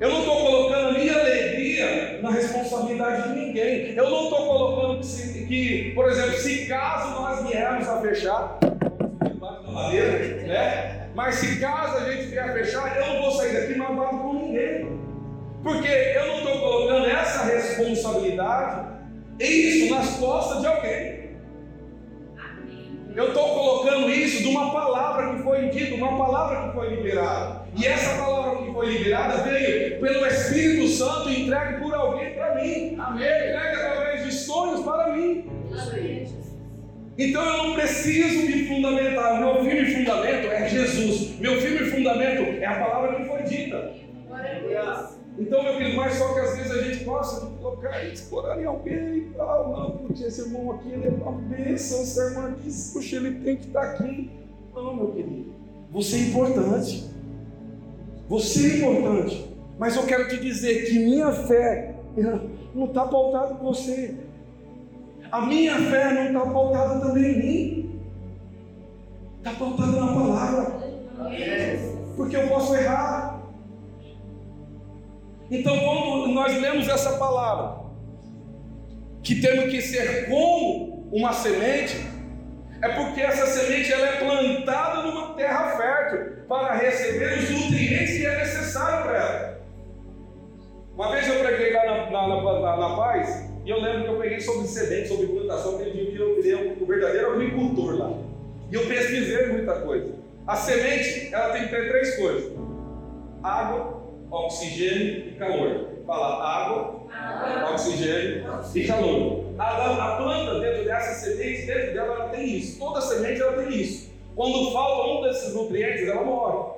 Eu 0.00 0.10
não 0.10 0.20
estou 0.20 0.36
colocando 0.36 0.88
a 0.88 0.92
minha 0.92 1.12
alegria 1.12 2.20
na 2.22 2.30
responsabilidade 2.30 3.28
de 3.28 3.38
ninguém. 3.38 3.94
Eu 3.94 4.10
não 4.10 4.24
estou 4.24 4.46
colocando 4.46 5.00
que, 5.00 5.46
que, 5.46 5.92
por 5.94 6.08
exemplo, 6.08 6.32
se 6.32 6.66
caso 6.66 7.20
nós 7.20 7.46
viermos 7.46 7.88
a 7.88 8.00
fechar, 8.00 8.58
madeira, 9.72 10.42
né? 10.46 11.08
Mas 11.14 11.36
se 11.36 11.60
caso 11.60 11.98
a 11.98 12.10
gente 12.10 12.26
vier 12.26 12.52
fechar, 12.52 12.96
eu 12.96 13.14
não 13.14 13.22
vou 13.22 13.32
sair 13.32 13.52
daqui 13.52 13.74
mamado 13.74 14.18
com 14.18 14.34
ninguém. 14.34 15.00
Porque 15.62 15.88
eu 15.88 16.26
não 16.26 16.38
estou 16.38 16.58
colocando 16.58 17.06
essa 17.06 17.44
responsabilidade, 17.44 18.86
isso 19.38 19.94
nas 19.94 20.16
costas 20.16 20.60
de 20.60 20.66
alguém. 20.66 21.21
Eu 23.14 23.28
estou 23.28 23.48
colocando 23.48 24.10
isso 24.10 24.42
de 24.42 24.48
uma 24.48 24.72
palavra 24.72 25.34
que 25.34 25.42
foi 25.42 25.68
dita, 25.68 25.94
uma 25.94 26.16
palavra 26.16 26.68
que 26.68 26.74
foi 26.74 26.94
liberada. 26.94 27.62
E 27.76 27.86
essa 27.86 28.16
palavra 28.22 28.64
que 28.64 28.72
foi 28.72 28.86
liberada 28.86 29.42
veio 29.42 30.00
pelo 30.00 30.26
Espírito 30.26 30.88
Santo 30.88 31.28
entregue 31.28 31.80
por 31.80 31.94
alguém 31.94 32.32
para 32.32 32.54
mim. 32.54 32.96
Amém. 32.98 33.24
Entregue 33.24 33.58
através 33.58 34.24
de 34.24 34.32
sonhos 34.32 34.82
para 34.82 35.12
mim. 35.14 35.44
Então 37.18 37.44
eu 37.44 37.64
não 37.64 37.74
preciso 37.74 38.46
me 38.46 38.66
fundamentar. 38.66 39.40
Meu 39.40 39.62
firme 39.62 39.94
fundamento 39.94 40.46
é 40.46 40.68
Jesus. 40.68 41.38
Meu 41.38 41.60
firme 41.60 41.90
fundamento 41.90 42.62
é 42.62 42.66
a 42.66 42.80
palavra 42.80 43.16
que 43.16 43.24
foi 43.24 43.42
dita. 43.42 43.92
Então, 45.38 45.62
meu 45.62 45.76
querido, 45.78 45.96
mas 45.96 46.14
só 46.14 46.34
que 46.34 46.40
às 46.40 46.56
vezes 46.56 46.72
a 46.72 46.82
gente 46.82 47.04
gosta 47.04 47.46
de 47.46 47.52
colocar 47.56 48.04
e 48.04 48.12
explorar 48.12 48.60
em 48.60 48.66
alguém 48.66 49.16
e 49.18 49.32
tal. 49.36 49.72
Não, 49.72 49.90
porque 49.98 50.24
esse 50.24 50.42
irmão 50.42 50.72
aqui 50.72 50.92
ele 50.92 51.06
é 51.06 51.10
uma 51.10 51.32
bênção, 51.32 52.02
essa 52.02 52.22
irmã 52.24 52.48
aqui, 52.48 52.70
puxa, 52.92 53.16
ele 53.16 53.40
tem 53.40 53.56
que 53.56 53.66
estar 53.66 53.82
aqui. 53.82 54.30
Não, 54.74 54.94
meu 54.94 55.12
querido, 55.12 55.52
você 55.90 56.16
é 56.16 56.20
importante. 56.20 57.10
Você 58.28 58.66
é 58.66 58.76
importante. 58.76 59.52
Mas 59.78 59.96
eu 59.96 60.06
quero 60.06 60.28
te 60.28 60.38
dizer 60.38 60.86
que 60.86 60.98
minha 60.98 61.32
fé 61.32 61.94
não 62.74 62.84
está 62.86 63.06
pautada 63.06 63.54
em 63.54 63.64
você. 63.64 64.14
A 65.30 65.46
minha 65.46 65.76
fé 65.90 66.12
não 66.12 66.26
está 66.26 66.52
pautada 66.52 67.00
também 67.00 67.24
em 67.24 67.38
mim. 67.38 68.00
Está 69.38 69.52
pautada 69.52 69.92
na 69.92 70.06
palavra. 70.12 70.72
Porque 72.16 72.36
eu 72.36 72.48
posso 72.48 72.74
errar. 72.74 73.31
Então, 75.52 75.78
quando 75.80 76.28
nós 76.28 76.58
lemos 76.58 76.88
essa 76.88 77.18
palavra, 77.18 77.82
que 79.22 79.38
temos 79.38 79.70
que 79.70 79.82
ser 79.82 80.26
como 80.26 81.06
uma 81.12 81.34
semente, 81.34 81.94
é 82.80 82.88
porque 82.88 83.20
essa 83.20 83.46
semente 83.46 83.92
ela 83.92 84.08
é 84.08 84.16
plantada 84.16 85.02
numa 85.02 85.34
terra 85.34 85.76
fértil 85.76 86.46
para 86.48 86.74
receber 86.76 87.38
os 87.38 87.50
nutrientes 87.50 88.16
que 88.16 88.24
é 88.24 88.38
necessário 88.38 89.04
para 89.04 89.18
ela. 89.18 89.62
Uma 90.94 91.12
vez 91.12 91.28
eu 91.28 91.40
preguei 91.40 91.74
lá 91.74 91.84
na, 91.84 92.10
na, 92.10 92.60
na, 92.60 92.76
na 92.78 92.96
Paz, 92.96 93.50
e 93.66 93.68
eu 93.68 93.78
lembro 93.78 94.04
que 94.04 94.08
eu 94.08 94.20
peguei 94.20 94.40
sobre 94.40 94.66
semente, 94.66 95.08
sobre 95.08 95.26
plantação, 95.26 95.76
que 95.76 95.84
eu 95.84 96.36
virei 96.36 96.76
um 96.82 96.86
verdadeiro 96.86 97.34
agricultor 97.34 97.98
lá. 97.98 98.10
E 98.70 98.74
eu 98.74 98.86
pesquisei 98.86 99.48
muita 99.48 99.82
coisa. 99.82 100.14
A 100.46 100.56
semente, 100.56 101.28
ela 101.30 101.50
tem 101.50 101.64
que 101.64 101.68
ter 101.68 101.90
três 101.90 102.16
coisas: 102.16 102.52
água, 103.42 104.01
oxigênio 104.32 105.28
e 105.28 105.34
calor. 105.38 105.88
Fala 106.06 106.44
água, 106.44 107.06
água. 107.12 107.72
oxigênio 107.74 108.44
e 108.74 108.86
calor. 108.86 109.44
A, 109.58 110.14
a, 110.14 110.16
planta 110.16 110.58
dentro 110.60 110.84
dessa 110.84 111.26
semente, 111.26 111.66
dentro 111.66 111.92
dela 111.92 112.14
ela 112.14 112.28
tem 112.30 112.56
isso. 112.56 112.78
Toda 112.78 113.00
semente 113.00 113.40
ela 113.40 113.62
tem 113.62 113.80
isso. 113.80 114.10
Quando 114.34 114.72
falta 114.72 115.08
um 115.08 115.22
desses 115.22 115.54
nutrientes, 115.54 116.08
ela 116.08 116.24
morre. 116.24 116.72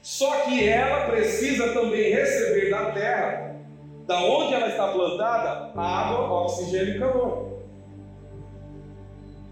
Só 0.00 0.30
que 0.42 0.68
ela 0.68 1.06
precisa 1.10 1.72
também 1.72 2.12
receber 2.12 2.70
da 2.70 2.92
terra 2.92 3.56
da 4.06 4.20
onde 4.20 4.54
ela 4.54 4.68
está 4.68 4.86
plantada, 4.92 5.72
água, 5.76 6.42
oxigênio 6.42 6.94
e 6.94 6.98
calor. 7.00 7.56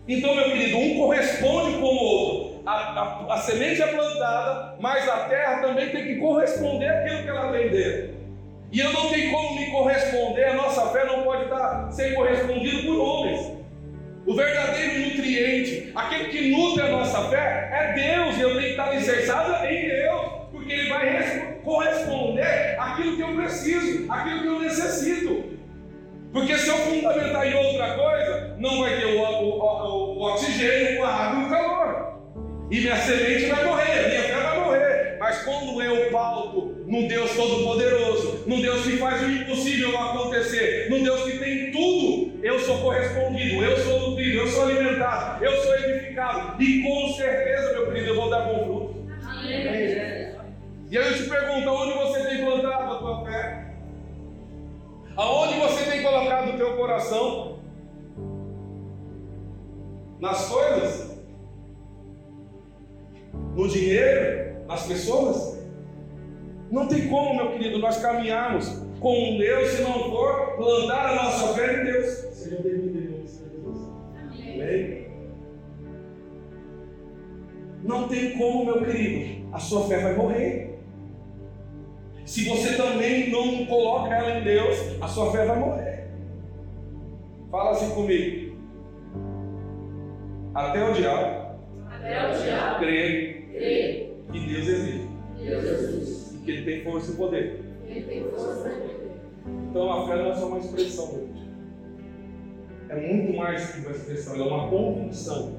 Então, 0.07 0.35
meu 0.35 0.45
querido, 0.45 0.79
um 0.79 0.99
corresponde 0.99 1.79
com 1.79 1.87
o 1.87 2.05
outro. 2.05 2.44
A, 2.67 2.73
a, 2.73 3.35
a, 3.35 3.37
semente 3.39 3.83
é 3.83 3.87
plantada, 3.89 4.77
mas 4.81 5.07
a 5.07 5.29
terra 5.29 5.61
também 5.61 5.91
tem 5.91 6.05
que 6.05 6.17
corresponder 6.17 6.89
àquilo 6.89 7.23
que 7.23 7.29
ela 7.29 7.53
tem. 7.53 8.15
E 8.73 8.81
eu 8.81 8.93
não 8.93 9.11
tenho 9.11 9.31
como 9.31 9.61
me 9.61 9.71
corresponder, 9.71 10.45
a 10.45 10.55
nossa 10.55 10.87
fé 10.89 11.05
não 11.05 11.23
pode 11.23 11.45
estar 11.45 11.91
ser 11.93 12.15
correspondido 12.15 12.87
por 12.87 12.99
homens. 12.99 13.53
O 14.27 14.35
verdadeiro 14.35 15.01
nutriente, 15.01 15.93
aquele 15.95 16.25
que 16.31 16.51
nutre 16.51 16.83
a 16.85 16.89
nossa 16.89 17.29
fé, 17.29 17.69
é 17.71 17.93
Deus, 17.93 18.39
e 18.39 18.41
eu 18.41 18.49
tenho 18.51 18.63
que 18.63 18.71
estar 18.71 18.89
alicerçado 18.89 19.67
em 19.67 19.87
Deus 19.87 20.45
porque 20.51 20.73
Ele 20.73 20.89
vai 20.89 21.61
corresponder 21.63 22.77
àquilo 22.79 23.17
que 23.17 23.23
eu 23.23 23.35
preciso, 23.35 24.11
àquilo 24.11 24.41
que 24.41 24.47
eu 24.47 24.61
necessito. 24.61 25.45
Porque 26.33 26.57
se 26.57 26.69
eu 26.69 26.77
fundamentar 26.79 27.47
em 27.47 27.55
outra 27.55 27.95
coisa, 27.95 28.57
não 28.59 28.81
vai 28.81 28.97
ter 28.97 29.05
o, 29.05 29.21
o, 29.21 29.61
o, 29.61 30.19
o 30.19 30.33
oxigênio, 30.33 31.05
a 31.05 31.09
água 31.09 31.43
e 31.43 31.45
o 31.45 31.49
calor. 31.51 31.74
E 32.71 32.81
minha 32.81 32.97
semente 32.97 33.47
vai 33.47 33.65
morrer, 33.65 34.09
minha 34.09 34.23
fé 34.23 34.41
vai 34.43 34.61
morrer. 34.61 35.17
Mas 35.21 35.43
quando 35.43 35.83
eu 35.83 36.11
pauto 36.11 36.85
num 36.87 37.07
Deus 37.07 37.31
Todo-Poderoso, 37.35 38.45
num 38.47 38.61
Deus 38.61 38.83
que 38.83 38.97
faz 38.97 39.23
o 39.23 39.31
impossível 39.31 39.99
acontecer, 39.99 40.89
num 40.91 41.03
Deus 41.03 41.23
que 41.25 41.39
tem 41.39 41.71
tudo, 41.71 42.39
eu 42.43 42.59
sou 42.61 42.79
correspondido, 42.79 43.63
eu 43.63 43.77
sou 43.79 44.11
nutrido, 44.11 44.39
eu 44.39 44.47
sou 44.49 44.65
alimentado, 44.65 45.45
eu 45.45 45.57
sou 45.63 45.75
edificado. 45.77 46.63
E 46.63 46.83
com 46.83 47.13
certeza, 47.15 47.73
meu 47.73 47.87
querido, 47.87 48.09
eu 48.09 48.17
vou 48.17 48.31
dar 48.31 48.41
bom 48.41 48.65
fruto. 48.65 49.07
Amém. 49.27 50.35
E 50.91 50.99
aí 50.99 51.07
eu 51.07 51.17
te 51.17 51.29
pergunto, 51.29 51.69
aonde 51.69 51.93
você 51.95 52.25
tem 52.25 52.45
plantado 52.45 52.93
a 52.93 52.99
tua 52.99 53.25
fé? 53.25 53.75
Aonde 55.17 55.55
você 55.55 55.91
tem 55.91 56.03
colocado 56.03 56.55
o 56.55 56.57
teu 56.57 56.77
coração? 56.77 57.59
Nas 60.21 60.49
coisas? 60.49 61.14
No 63.55 63.69
dinheiro? 63.69 64.67
Nas 64.67 64.87
pessoas? 64.87 65.63
Não 66.71 66.89
tem 66.89 67.09
como, 67.09 67.37
meu 67.37 67.53
querido, 67.53 67.79
nós 67.79 67.99
caminharmos 67.99 68.83
com 68.99 69.37
Deus 69.39 69.69
se 69.71 69.83
não 69.83 70.11
for 70.11 70.57
plantar 70.57 71.11
a 71.11 71.15
nossa 71.15 71.55
fé 71.55 71.81
em 71.81 71.85
Deus. 71.85 72.07
Seja 72.33 72.63
bem-vindo, 72.63 72.99
irmão, 72.99 73.21
Jesus. 73.21 73.91
Amém. 74.41 75.05
Não 77.83 78.09
tem 78.09 78.37
como, 78.39 78.65
meu 78.65 78.83
querido, 78.85 79.47
a 79.53 79.59
sua 79.59 79.87
fé 79.87 79.99
vai 79.99 80.15
morrer. 80.15 80.79
Se 82.25 82.49
você 82.49 82.77
também 82.77 83.31
não 83.31 83.67
coloca 83.67 84.15
ela 84.15 84.39
em 84.39 84.43
Deus, 84.43 84.79
a 85.01 85.07
sua 85.07 85.31
fé 85.31 85.45
vai 85.45 85.59
morrer. 85.59 86.09
Fala 87.51 87.73
assim 87.73 87.91
comigo. 87.91 88.57
Até 90.55 90.89
o 90.89 90.93
diabo, 90.95 91.59
Até 91.91 92.31
o 92.31 92.43
diabo 92.43 92.79
crer, 92.79 93.34
que 93.59 94.39
Deus 94.41 94.69
existe. 94.69 95.09
Deus 95.39 95.65
existe. 95.65 96.35
E 96.35 96.39
que 96.39 96.51
Ele 96.51 96.65
tem 96.65 96.85
força 96.85 97.13
e 97.13 97.17
poder. 97.17 97.61
Ele 97.87 98.03
tem 98.03 98.25
força 98.25 98.69
e 98.69 98.81
poder. 98.81 99.11
Então 99.71 99.93
a 99.93 100.09
fé 100.09 100.17
não 100.17 100.31
é 100.31 100.35
só 100.35 100.47
uma 100.49 100.59
expressão. 100.59 101.29
É 102.89 102.97
muito 102.97 103.37
mais 103.37 103.73
que 103.73 103.81
uma 103.81 103.91
expressão, 103.91 104.37
é 104.37 104.43
uma 104.43 104.69
convicção 104.69 105.57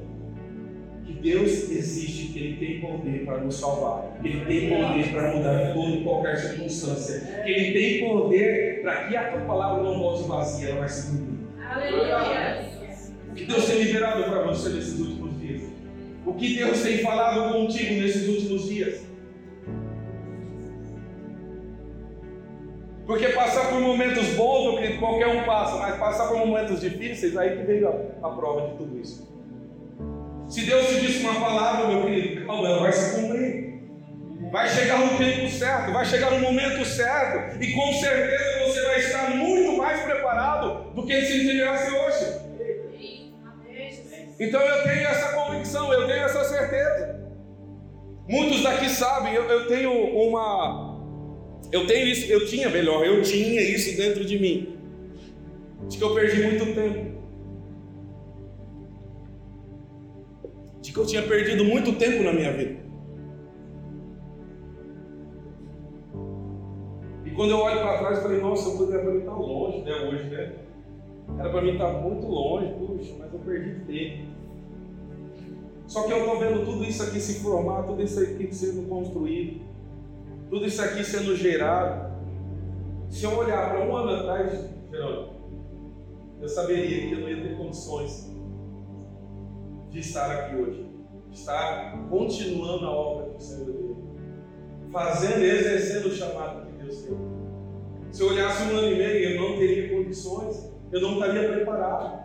que 1.06 1.14
Deus 1.14 1.70
existe, 1.70 2.34
que 2.34 2.40
Ele 2.40 2.58
tem 2.58 2.82
poder 2.82 3.26
para 3.26 3.40
nos 3.40 3.56
salvar, 3.56 4.18
que 4.22 4.28
Ele 4.28 4.46
tem 4.46 4.70
poder 4.70 5.12
para 5.12 5.36
mudar 5.36 5.74
toda 5.74 5.90
e 5.90 6.04
qualquer 6.04 6.38
circunstância, 6.38 7.44
que 7.44 7.52
Ele 7.52 7.74
tem 7.74 8.08
poder 8.08 8.82
para 8.82 9.08
que 9.08 9.16
a 9.16 9.32
tua 9.32 9.42
palavra 9.42 9.84
não 9.84 10.00
volte 10.00 10.28
vazia, 10.28 10.70
ela 10.70 10.80
vai 10.80 10.90
se 10.90 11.12
cumprir. 11.12 11.36
Aleluia! 11.68 12.76
Que 13.36 13.44
Deus 13.44 13.66
tem 13.66 13.84
liberado 13.84 14.24
para 14.24 14.44
você 14.44 14.70
nesses 14.70 15.00
últimos? 15.00 15.25
O 16.26 16.34
que 16.34 16.56
Deus 16.56 16.82
tem 16.82 17.00
falado 17.00 17.54
contigo 17.54 18.02
nesses 18.02 18.28
últimos 18.28 18.68
dias? 18.68 19.02
Porque 23.06 23.30
passar 23.30 23.70
por 23.70 23.80
momentos 23.80 24.30
bons, 24.30 24.64
meu 24.64 24.82
querido, 24.82 25.00
qualquer 25.00 25.28
um 25.28 25.44
passa, 25.44 25.78
mas 25.78 25.96
passar 25.98 26.28
por 26.28 26.40
momentos 26.40 26.82
difíceis, 26.82 27.38
aí 27.38 27.56
que 27.56 27.64
veio 27.64 27.88
a, 27.88 28.28
a 28.28 28.32
prova 28.32 28.70
de 28.70 28.78
tudo 28.78 29.00
isso. 29.00 29.32
Se 30.48 30.62
Deus 30.62 30.88
te 30.88 31.02
disse 31.02 31.20
uma 31.20 31.40
palavra, 31.40 31.88
meu 31.88 32.04
querido, 32.04 32.46
calma, 32.48 32.68
ela 32.68 32.80
vai 32.80 32.92
se 32.92 33.22
cumprir. 33.22 33.66
Vai 34.52 34.70
chegar 34.70 35.00
no 35.00 35.18
tempo 35.18 35.50
certo, 35.50 35.92
vai 35.92 36.06
chegar 36.06 36.32
no 36.32 36.40
momento 36.40 36.84
certo, 36.86 37.62
e 37.62 37.74
com 37.74 37.94
certeza 37.94 38.66
você 38.66 38.82
vai 38.82 39.00
estar 39.00 39.30
muito 39.36 39.78
mais 39.78 40.02
preparado 40.02 40.94
do 40.94 41.06
que 41.06 41.22
se 41.22 41.44
integrasse 41.44 41.92
hoje. 41.92 42.35
Então 44.40 44.62
eu 44.62 44.84
tenho 44.84 45.08
essa 45.08 45.34
convicção, 45.34 45.94
eu 45.94 46.08
tenho 46.08 46.26
essa 46.26 46.44
certeza. 46.44 47.26
Muitos 48.28 48.64
daqui 48.64 48.90
sabem, 48.90 49.34
eu, 49.34 49.44
eu 49.44 49.68
tenho 49.68 49.92
uma. 49.92 50.96
Eu 51.72 51.88
tenho 51.88 52.08
isso, 52.08 52.32
eu 52.32 52.46
tinha 52.46 52.70
melhor, 52.70 53.06
eu 53.06 53.22
tinha 53.22 53.62
isso 53.62 53.96
dentro 53.98 54.26
de 54.26 54.40
mim. 54.40 54.78
De 55.88 55.98
que 55.98 56.04
eu 56.04 56.14
perdi 56.14 56.42
muito 56.42 56.74
tempo. 56.74 57.16
de 60.86 60.92
que 60.94 61.00
eu 61.00 61.06
tinha 61.06 61.24
perdido 61.24 61.66
muito 61.66 61.94
tempo 61.94 62.24
na 62.24 62.32
minha 62.32 62.54
vida. 62.54 62.80
E 67.26 67.32
quando 67.32 67.52
eu 67.52 67.58
olho 67.58 67.80
para 67.80 67.98
trás, 67.98 68.18
eu 68.18 68.24
falei, 68.24 68.40
nossa, 68.40 68.70
eu 68.70 68.88
para 68.88 69.12
mim 69.12 69.20
estar 69.20 69.34
longe, 69.34 69.82
né, 69.82 69.92
hoje, 69.94 70.30
né? 70.30 70.54
Era 71.38 71.50
para 71.50 71.62
mim 71.62 71.74
estar 71.74 71.92
tá 71.92 72.00
muito 72.00 72.28
longe, 72.28 72.74
puxa, 72.74 73.14
mas 73.20 73.34
eu 73.34 73.40
perdi 73.40 73.86
tempo. 73.86 74.36
Só 75.88 76.04
que 76.04 76.14
eu 76.14 76.20
estou 76.20 76.40
vendo 76.40 76.66
tudo 76.66 76.84
isso 76.84 77.04
aqui 77.04 77.20
se 77.20 77.42
formar, 77.42 77.84
tudo 77.84 78.02
isso 78.02 78.20
aqui 78.20 78.54
sendo 78.54 78.88
construído, 78.88 79.62
tudo 80.50 80.66
isso 80.66 80.82
aqui 80.82 81.04
sendo 81.04 81.36
gerado. 81.36 82.16
Se 83.10 83.24
eu 83.24 83.38
olhar 83.38 83.70
para 83.70 83.86
um 83.86 83.96
ano 83.96 84.10
atrás, 84.12 84.70
Geraldo, 84.92 85.30
eu 86.42 86.50
saberia 86.50 87.08
que 87.08 87.14
eu 87.14 87.20
não 87.20 87.30
ia 87.30 87.42
ter 87.42 87.58
condições 87.58 88.32
de 89.90 90.00
estar 90.00 90.32
aqui 90.32 90.56
hoje, 90.56 90.90
de 91.30 91.38
estar 91.38 92.08
continuando 92.10 92.86
a 92.86 92.92
obra 92.92 93.30
que 93.30 93.38
o 93.38 93.40
Senhor 93.40 93.66
deu, 93.66 93.98
fazendo, 94.92 95.44
exercendo 95.44 96.08
o 96.08 96.12
chamado 96.12 96.66
que 96.66 96.84
Deus 96.84 97.04
deu. 97.04 97.18
Se 98.12 98.22
eu 98.22 98.30
olhasse 98.30 98.64
um 98.64 98.78
ano 98.78 98.92
e 98.92 98.98
meio, 98.98 99.30
eu 99.30 99.42
não 99.42 99.58
teria 99.58 99.96
condições, 99.96 100.75
eu 100.96 101.02
não 101.02 101.14
estaria 101.16 101.50
preparado. 101.50 102.24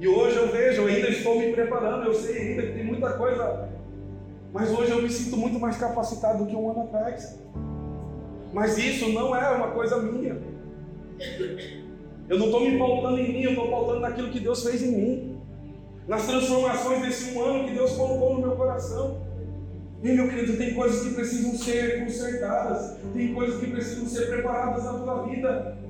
E 0.00 0.08
hoje 0.08 0.36
eu 0.36 0.50
vejo, 0.50 0.80
eu 0.82 0.88
ainda 0.88 1.08
estou 1.10 1.38
me 1.38 1.52
preparando, 1.52 2.06
eu 2.06 2.14
sei 2.14 2.38
ainda 2.38 2.62
que 2.62 2.72
tem 2.72 2.84
muita 2.84 3.12
coisa, 3.12 3.68
mas 4.54 4.70
hoje 4.70 4.90
eu 4.90 5.02
me 5.02 5.10
sinto 5.10 5.36
muito 5.36 5.60
mais 5.60 5.76
capacitado 5.76 6.38
do 6.38 6.46
que 6.46 6.56
um 6.56 6.70
ano 6.70 6.84
atrás. 6.84 7.38
Mas 8.54 8.78
isso 8.78 9.10
não 9.10 9.36
é 9.36 9.50
uma 9.50 9.68
coisa 9.72 9.98
minha. 9.98 10.38
Eu 12.26 12.38
não 12.38 12.46
estou 12.46 12.60
me 12.62 12.78
pautando 12.78 13.18
em 13.20 13.30
mim, 13.30 13.42
eu 13.42 13.50
estou 13.50 13.68
pautando 13.70 14.00
naquilo 14.00 14.30
que 14.30 14.40
Deus 14.40 14.62
fez 14.62 14.82
em 14.82 14.96
mim. 14.96 15.38
Nas 16.08 16.26
transformações 16.26 17.02
desse 17.02 17.36
um 17.36 17.44
ano 17.44 17.68
que 17.68 17.74
Deus 17.74 17.92
colocou 17.92 18.34
no 18.34 18.40
meu 18.40 18.56
coração. 18.56 19.20
E 20.02 20.10
meu 20.10 20.28
querido, 20.28 20.56
tem 20.56 20.74
coisas 20.74 21.06
que 21.06 21.14
precisam 21.14 21.52
ser 21.52 22.02
consertadas, 22.02 22.96
tem 23.14 23.32
coisas 23.32 23.60
que 23.60 23.70
precisam 23.70 24.06
ser 24.06 24.26
preparadas 24.30 24.84
na 24.84 24.94
tua 24.94 25.22
vida. 25.22 25.81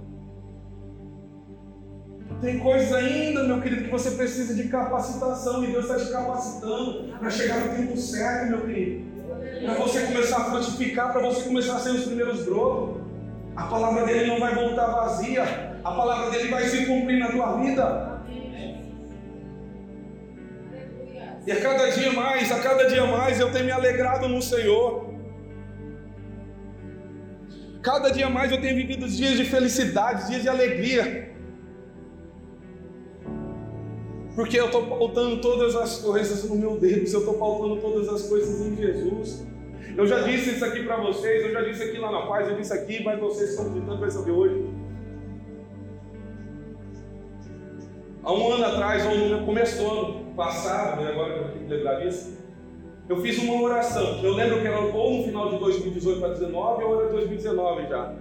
Tem 2.43 2.59
coisas 2.59 2.93
ainda, 2.93 3.45
meu 3.45 3.61
querido, 3.61 3.85
que 3.85 3.91
você 3.91 4.11
precisa 4.11 4.53
de 4.53 4.65
capacitação 4.69 5.63
e 5.63 5.69
Deus 5.69 5.85
está 5.85 5.97
te 5.97 6.11
capacitando 6.11 7.17
para 7.17 7.31
chegar 7.31 7.61
no 7.61 7.77
tempo 7.77 7.97
certo, 7.97 8.51
meu 8.51 8.63
querido. 8.63 9.13
Para 9.65 9.75
você 9.75 10.01
começar 10.07 10.39
a 10.39 10.45
frutificar, 10.47 11.13
para 11.13 11.23
você 11.23 11.45
começar 11.45 11.77
a 11.77 11.79
ser 11.79 11.91
os 11.91 12.05
primeiros 12.05 12.45
brotos. 12.45 13.01
A 13.55 13.63
palavra 13.67 14.05
dele 14.07 14.27
não 14.27 14.41
vai 14.41 14.57
voltar 14.57 14.87
vazia, 14.87 15.45
a 15.85 15.93
palavra 15.93 16.31
dele 16.33 16.49
vai 16.49 16.65
se 16.65 16.85
cumprir 16.85 17.21
na 17.21 17.31
tua 17.31 17.59
vida. 17.61 18.23
E 21.47 21.53
a 21.53 21.61
cada 21.61 21.91
dia 21.93 22.13
mais, 22.13 22.51
a 22.51 22.59
cada 22.59 22.89
dia 22.89 23.07
mais 23.07 23.39
eu 23.39 23.53
tenho 23.53 23.67
me 23.67 23.71
alegrado 23.71 24.29
no 24.29 24.43
Senhor. 24.43 25.15
Cada 27.81 28.11
dia 28.11 28.29
mais 28.29 28.51
eu 28.51 28.61
tenho 28.61 28.75
vivido 28.75 29.09
dias 29.09 29.37
de 29.37 29.45
felicidade, 29.45 30.27
dias 30.27 30.43
de 30.43 30.49
alegria. 30.49 31.32
Porque 34.35 34.59
eu 34.59 34.67
estou 34.67 34.87
pautando 34.87 35.41
todas 35.41 35.77
as 35.77 35.99
coisas 35.99 36.49
no 36.49 36.57
meu 36.57 36.79
Deus, 36.79 37.13
eu 37.13 37.21
estou 37.21 37.35
pautando 37.35 37.77
todas 37.81 38.09
as 38.09 38.29
coisas 38.29 38.61
em 38.67 38.77
Jesus. 38.77 39.47
Eu 39.97 40.07
já 40.07 40.21
disse 40.21 40.51
isso 40.51 40.65
aqui 40.65 40.85
para 40.85 40.97
vocês, 40.97 41.45
eu 41.45 41.53
já 41.53 41.61
disse 41.61 41.83
aqui 41.83 41.99
lá 41.99 42.11
na 42.11 42.23
paz, 42.23 42.49
eu 42.49 42.57
disse 42.57 42.73
aqui, 42.73 43.05
mas 43.05 43.21
vocês 43.21 43.51
estão 43.51 43.73
tentando 43.73 44.01
perceber 44.01 44.31
hoje. 44.31 44.65
Há 48.23 48.33
um 48.33 48.53
ano 48.53 48.65
atrás, 48.65 49.05
ou 49.05 49.17
no 49.17 49.45
começo 49.45 49.83
do 49.83 49.91
ano 49.91 50.35
passado, 50.35 51.03
né, 51.03 51.11
agora 51.11 51.35
que 51.35 51.39
eu 51.41 51.49
tenho 51.49 51.65
que 51.67 51.75
lembrar 51.75 52.01
disso, 52.01 52.39
eu 53.09 53.21
fiz 53.21 53.37
uma 53.39 53.61
oração. 53.61 54.21
Eu 54.23 54.33
lembro 54.33 54.61
que 54.61 54.67
era 54.67 54.81
ou 54.81 55.19
no 55.19 55.25
final 55.25 55.51
de 55.51 55.59
2018 55.59 56.21
para 56.21 56.29
2019 56.29 56.85
ou 56.85 57.01
era 57.01 57.11
2019 57.11 57.89
já. 57.89 58.15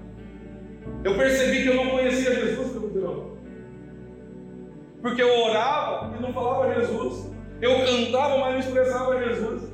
Eu 1.04 1.16
percebi 1.16 1.64
que 1.64 1.70
eu 1.70 1.76
não 1.76 1.90
conhecia 1.90 2.34
Jesus, 2.34 2.81
porque 5.02 5.22
eu 5.22 5.44
orava 5.46 6.16
e 6.16 6.22
não 6.22 6.34
falava 6.34 6.74
Jesus. 6.74 7.32
Eu 7.62 7.80
cantava, 7.86 8.38
mas 8.38 8.54
não 8.54 8.60
expressava 8.60 9.24
Jesus. 9.24 9.72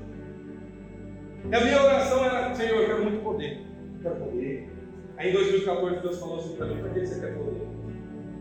E 1.50 1.55
a 1.55 1.62
minha 1.62 1.81
oração 1.81 2.25
era: 2.25 2.53
Senhor, 2.53 2.81
eu 2.81 2.86
quero 2.86 3.03
muito 3.03 3.24
poder. 3.24 3.61
Eu 3.96 4.01
quero 4.01 4.25
poder. 4.25 4.70
Aí 5.18 5.29
em 5.29 5.33
2014 5.33 6.01
Deus 6.01 6.20
falou 6.20 6.37
assim 6.37 6.55
para 6.55 6.68
mim: 6.68 6.81
para 6.81 6.90
que 6.90 7.05
você 7.05 7.20
quer 7.20 7.35
poder? 7.35 7.68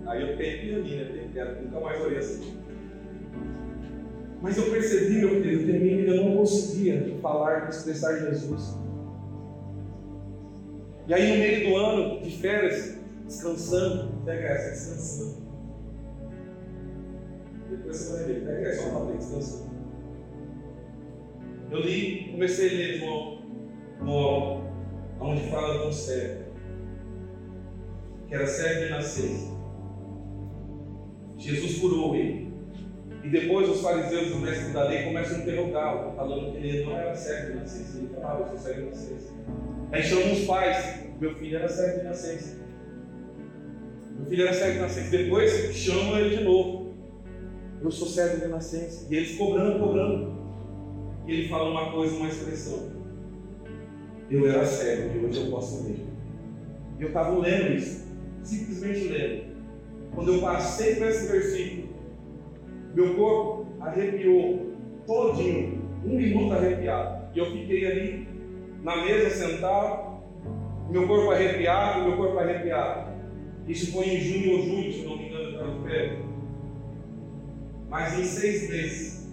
Aí 0.06 0.22
eu 0.22 0.28
fiquei 0.36 0.58
pianinha, 0.58 1.30
quero, 1.32 1.62
nunca 1.62 1.80
mais 1.80 2.00
orei 2.00 2.18
assim. 2.18 2.60
Mas 4.40 4.56
eu 4.56 4.70
percebi, 4.70 5.18
meu 5.18 5.42
querido, 5.42 5.64
que 5.64 6.10
eu 6.10 6.24
não 6.24 6.36
conseguia 6.36 7.16
falar, 7.20 7.68
expressar 7.68 8.18
Jesus. 8.18 8.78
E 11.08 11.14
aí 11.14 11.32
no 11.32 11.38
meio 11.38 11.68
do 11.68 11.76
ano, 11.76 12.20
de 12.20 12.30
férias, 12.36 12.98
descansando, 13.24 14.12
pega 14.24 14.44
essa, 14.44 14.70
descansando. 14.70 15.45
Só 17.92 18.88
uma. 18.88 19.12
Eu 21.70 21.80
li, 21.80 22.28
comecei 22.30 22.68
a 22.68 22.72
ler 22.72 22.98
João, 22.98 23.38
no, 24.00 24.60
onde 25.20 25.50
fala 25.50 25.80
de 25.80 25.88
um 25.88 25.92
cego, 25.92 26.44
que 28.28 28.34
era 28.34 28.46
cego 28.46 28.84
de 28.84 28.90
nascença. 28.90 29.56
Jesus 31.36 31.78
curou 31.78 32.14
ele. 32.14 32.46
E 33.24 33.28
depois 33.28 33.68
os 33.68 33.80
fariseus 33.80 34.28
e 34.28 34.30
os 34.30 34.40
mestres 34.40 34.72
da 34.72 34.84
lei 34.84 35.04
começam 35.04 35.38
a 35.38 35.40
interrogá-lo, 35.40 36.14
falando 36.14 36.52
que 36.52 36.58
ele 36.58 36.84
não 36.84 36.96
era 36.96 37.14
cego 37.14 37.52
de 37.52 37.58
nascença. 37.58 37.98
Ele 37.98 38.08
falava, 38.14 38.40
eu 38.42 38.46
sou 38.46 38.58
cego 38.58 38.80
de 38.82 38.86
nascença. 38.86 39.32
Aí 39.90 40.02
chamam 40.02 40.32
os 40.32 40.44
pais, 40.44 41.00
meu 41.20 41.34
filho 41.34 41.56
era 41.56 41.68
cego 41.68 41.98
de 41.98 42.04
nascença. 42.04 42.56
Meu 44.16 44.26
filho 44.26 44.42
era 44.44 44.54
cego 44.54 44.72
de 44.74 44.78
nascença. 44.78 45.10
Depois 45.10 45.74
chamam 45.74 46.18
ele 46.18 46.36
de 46.36 46.44
novo 46.44 46.75
eu 47.82 47.90
sou 47.90 48.08
cego 48.08 48.40
de 48.40 48.48
nascença. 48.48 49.06
E 49.10 49.16
eles 49.16 49.36
cobrando, 49.36 49.78
cobrando. 49.78 50.34
E 51.26 51.32
ele 51.32 51.48
fala 51.48 51.70
uma 51.70 51.92
coisa, 51.92 52.16
uma 52.16 52.28
expressão. 52.28 52.90
Eu 54.30 54.48
era 54.48 54.64
cego 54.64 55.16
e 55.16 55.24
hoje 55.24 55.44
eu 55.44 55.50
posso 55.50 55.84
ver. 55.84 56.04
E 56.98 57.02
eu 57.02 57.08
estava 57.08 57.38
lendo 57.38 57.74
isso, 57.74 58.06
simplesmente 58.42 59.08
lendo. 59.08 59.56
Quando 60.14 60.34
eu 60.34 60.40
passei 60.40 60.96
por 60.96 61.08
esse 61.08 61.30
versículo, 61.30 61.88
meu 62.94 63.14
corpo 63.14 63.66
arrepiou 63.80 64.72
todinho, 65.06 65.82
um 66.04 66.16
minuto 66.16 66.54
arrepiado. 66.54 67.28
E 67.34 67.38
eu 67.38 67.52
fiquei 67.52 67.86
ali 67.86 68.28
na 68.82 69.04
mesa 69.04 69.30
sentado, 69.30 70.22
meu 70.90 71.06
corpo 71.06 71.30
arrepiado, 71.30 72.08
meu 72.08 72.16
corpo 72.16 72.38
arrepiado. 72.38 73.14
Isso 73.68 73.92
foi 73.92 74.06
em 74.06 74.20
junho 74.20 74.56
ou 74.56 74.62
julho, 74.62 74.92
se 74.92 75.04
não 75.04 75.16
me 75.16 75.28
engano, 75.28 75.50
estava 75.50 75.72
de. 75.72 76.25
Mas 77.88 78.18
em 78.18 78.24
seis 78.24 78.68
meses, 78.68 79.26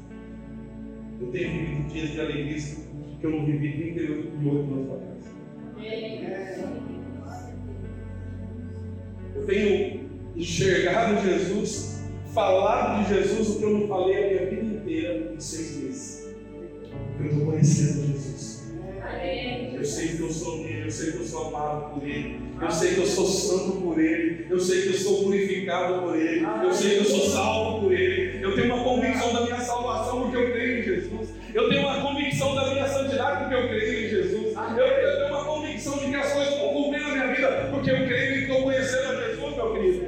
eu 1.19 1.27
tenho 1.27 1.51
vivido 1.51 1.87
dias 1.91 2.09
de 2.11 2.21
alegria 2.21 2.57
que 3.19 3.25
eu 3.25 3.31
não 3.31 3.45
vivi 3.45 3.93
38 3.93 4.49
anos 4.49 4.91
atrás. 4.91 5.23
Eu 9.35 9.45
tenho 9.45 10.09
enxergado 10.35 11.21
Jesus, 11.27 12.03
falado 12.33 13.03
de 13.03 13.15
Jesus 13.15 13.49
o 13.49 13.59
que 13.59 13.63
eu 13.63 13.69
não 13.71 13.87
falei 13.87 14.17
a 14.17 14.27
minha 14.27 14.45
vida 14.49 14.75
inteira 14.75 15.33
em 15.33 15.39
seis 15.39 15.77
meses. 15.77 16.35
Eu 17.19 17.25
estou 17.25 17.45
conhecendo 17.45 18.07
Jesus. 18.07 18.73
Eu 19.75 19.85
sei 19.85 20.07
que 20.09 20.21
eu 20.21 20.31
sou 20.31 20.63
dele, 20.63 20.85
eu 20.85 20.91
sei 20.91 21.11
que 21.11 21.17
eu 21.17 21.25
sou 21.25 21.47
amado 21.47 21.93
por 21.93 22.07
ele, 22.07 22.39
eu 22.61 22.71
sei 22.71 22.93
que 22.93 22.99
eu 22.99 23.05
sou 23.05 23.25
santo 23.27 23.81
por 23.81 23.99
ele, 23.99 24.47
eu 24.49 24.59
sei 24.59 24.81
que 24.83 24.87
eu 24.89 24.93
sou 24.93 25.23
purificado 25.23 26.01
por 26.03 26.15
ele, 26.15 26.45
eu 26.63 26.73
sei 26.73 26.91
que 26.91 26.97
eu 26.99 27.05
sou 27.05 27.29
salvo 27.29 27.81
por 27.81 27.93
ele. 27.93 28.22
Eu 28.53 28.61
tenho 28.61 28.75
uma 28.75 28.83
convicção 28.83 29.33
da 29.33 29.41
minha 29.41 29.59
salvação 29.59 30.21
porque 30.21 30.37
eu 30.37 30.51
creio 30.51 30.79
em 30.79 30.83
Jesus. 30.83 31.33
Eu 31.55 31.69
tenho 31.69 31.81
uma 31.81 32.01
convicção 32.01 32.53
da 32.53 32.67
minha 32.67 32.87
santidade 32.87 33.39
porque 33.39 33.55
eu 33.55 33.67
creio 33.67 34.05
em 34.05 34.09
Jesus. 34.09 34.53
Eu, 34.55 34.85
eu 34.85 35.17
tenho 35.17 35.27
uma 35.29 35.43
convicção 35.43 35.97
de 35.97 36.05
que 36.05 36.15
as 36.15 36.33
coisas 36.33 36.59
vão 36.59 36.73
cumprir 36.73 37.01
na 37.01 37.09
minha 37.09 37.27
vida 37.33 37.67
porque 37.71 37.89
eu 37.89 38.05
creio 38.05 38.35
e 38.35 38.41
estou 38.43 38.61
conhecendo 38.61 39.11
a 39.11 39.15
Jesus, 39.15 39.55
meu 39.55 39.73
querido. 39.73 40.05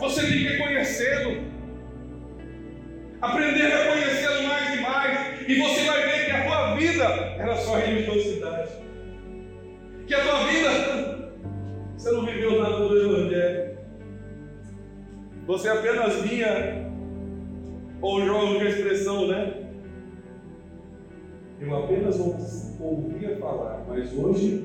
Você 0.00 0.20
tem 0.20 0.32
que 0.32 0.58
conhecê-lo, 0.58 1.44
aprender 3.22 3.72
a 3.72 3.86
conhecê-lo 3.86 4.42
mais 4.48 4.74
e 4.74 4.80
mais, 4.82 5.48
e 5.48 5.54
você 5.62 5.84
vai 5.84 6.02
ver 6.02 6.26
que 6.26 6.30
a 6.30 6.44
tua 6.44 6.74
vida 6.74 7.04
era 7.38 7.56
só 7.56 7.76
religiosidade. 7.76 8.70
Que 10.06 10.14
a 10.14 10.20
tua 10.20 10.46
vida, 10.46 11.32
você 11.96 12.10
não 12.10 12.26
viveu 12.26 12.62
nada 12.62 12.76
do 12.76 13.00
Evangelho. 13.00 13.71
Você 15.46 15.68
apenas 15.68 16.22
vinha, 16.22 16.88
ou 18.00 18.24
joga 18.24 18.64
a 18.64 18.68
expressão, 18.68 19.26
né? 19.26 19.54
Eu 21.60 21.76
apenas 21.76 22.18
ouvia 22.18 23.36
falar, 23.38 23.84
mas 23.88 24.12
hoje 24.16 24.64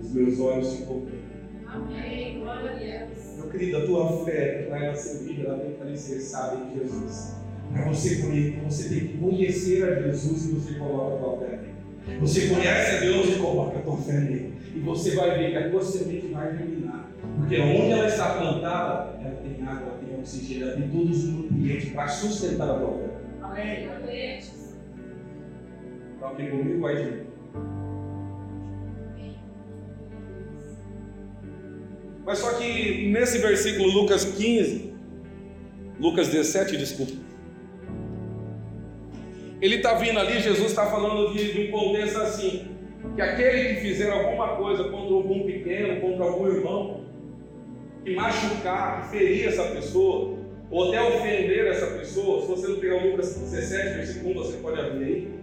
os 0.00 0.12
meus 0.12 0.40
olhos 0.40 0.66
se 0.68 0.82
cobriram. 0.84 1.24
Amém. 1.66 2.40
Glória 2.40 2.70
a 2.70 2.74
Deus. 2.74 3.36
Meu 3.36 3.48
querido, 3.50 3.78
a 3.78 3.86
tua 3.86 4.24
fé 4.24 4.66
vai 4.70 4.86
nascer 4.86 5.24
vida, 5.24 5.48
ela 5.48 5.58
tem 5.58 5.66
que 5.66 5.72
estar 5.72 5.86
alicerçada 5.86 6.56
em 6.56 6.78
Jesus. 6.78 7.36
Para 7.72 7.88
você 7.88 8.22
conhecer, 8.22 8.60
você 8.62 8.88
tem 8.88 9.08
que 9.08 9.18
conhecer 9.18 9.84
a 9.84 10.02
Jesus 10.02 10.44
e 10.44 10.52
você 10.52 10.74
coloca 10.78 11.14
a 11.14 11.18
tua 11.18 11.38
fé 11.38 11.56
nele. 11.56 12.20
Você 12.20 12.48
conhece 12.48 12.96
a 12.96 13.00
Deus 13.00 13.28
e 13.30 13.38
coloca 13.40 13.78
a 13.78 13.82
tua 13.82 13.96
fé 13.96 14.12
nele. 14.12 14.54
E 14.74 14.78
você 14.80 15.16
vai 15.16 15.38
ver 15.38 15.50
que 15.50 15.56
a 15.56 15.70
tua 15.70 15.82
semente 15.82 16.26
vai 16.28 16.56
germinar. 16.56 17.08
Porque 17.38 17.60
onde 17.60 17.90
ela 17.90 18.06
está 18.06 18.34
plantada, 18.34 19.18
ela 19.20 19.34
tem 20.24 20.56
água, 20.56 20.70
ela 20.70 20.80
tem 20.80 20.88
todos 20.90 21.24
os 21.24 21.30
nutrientes 21.30 21.92
para 21.92 22.08
sustentar 22.08 22.70
a 22.70 22.78
tua 22.78 22.98
fé. 22.98 23.14
Amém. 23.42 24.38
Está 26.14 26.30
aqui 26.30 26.46
comigo, 26.48 26.80
vai, 26.80 26.96
gente. 26.96 27.24
Mas 32.24 32.38
só 32.38 32.54
que 32.54 33.10
nesse 33.10 33.38
versículo, 33.38 33.90
Lucas 33.90 34.24
15, 34.24 34.94
Lucas 36.00 36.28
17, 36.28 36.76
desculpa. 36.76 37.12
Ele 39.60 39.76
está 39.76 39.94
vindo 39.94 40.18
ali, 40.18 40.40
Jesus 40.40 40.70
está 40.70 40.86
falando 40.86 41.32
de, 41.32 41.52
de, 41.52 41.68
um 41.68 41.70
contexto 41.70 42.18
assim: 42.18 42.68
que 43.14 43.20
aquele 43.20 43.74
que 43.74 43.80
fizer 43.82 44.10
alguma 44.10 44.56
coisa 44.56 44.84
contra 44.84 45.14
algum 45.14 45.44
pequeno, 45.44 46.00
contra 46.00 46.24
algum 46.24 46.48
irmão, 46.48 47.03
que 48.04 48.14
machucar, 48.14 49.02
que 49.02 49.16
ferir 49.16 49.48
essa 49.48 49.64
pessoa, 49.64 50.38
ou 50.70 50.88
até 50.88 51.02
ofender 51.02 51.66
essa 51.66 51.86
pessoa, 51.86 52.42
se 52.42 52.48
você 52.48 52.68
não 52.68 52.78
pegar 52.78 52.96
o 52.96 53.10
Lucas 53.10 53.36
17, 53.36 53.96
versículo 53.96 54.30
1, 54.30 54.34
você 54.34 54.56
pode 54.58 54.80
abrir 54.80 55.04
aí. 55.04 55.34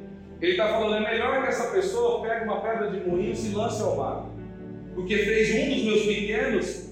Ele 0.41 0.51
está 0.51 0.67
falando: 0.67 1.05
é 1.05 1.11
melhor 1.11 1.41
que 1.41 1.49
essa 1.49 1.71
pessoa 1.71 2.21
pegue 2.21 2.45
uma 2.45 2.61
pedra 2.61 2.91
de 2.91 3.07
moinho 3.07 3.31
e 3.31 3.35
se 3.35 3.53
lance 3.55 3.81
ao 3.81 3.95
mar 3.95 4.31
porque 4.93 5.17
fez 5.17 5.55
um 5.55 5.73
dos 5.73 5.83
meus 5.83 6.01
pequenos 6.05 6.91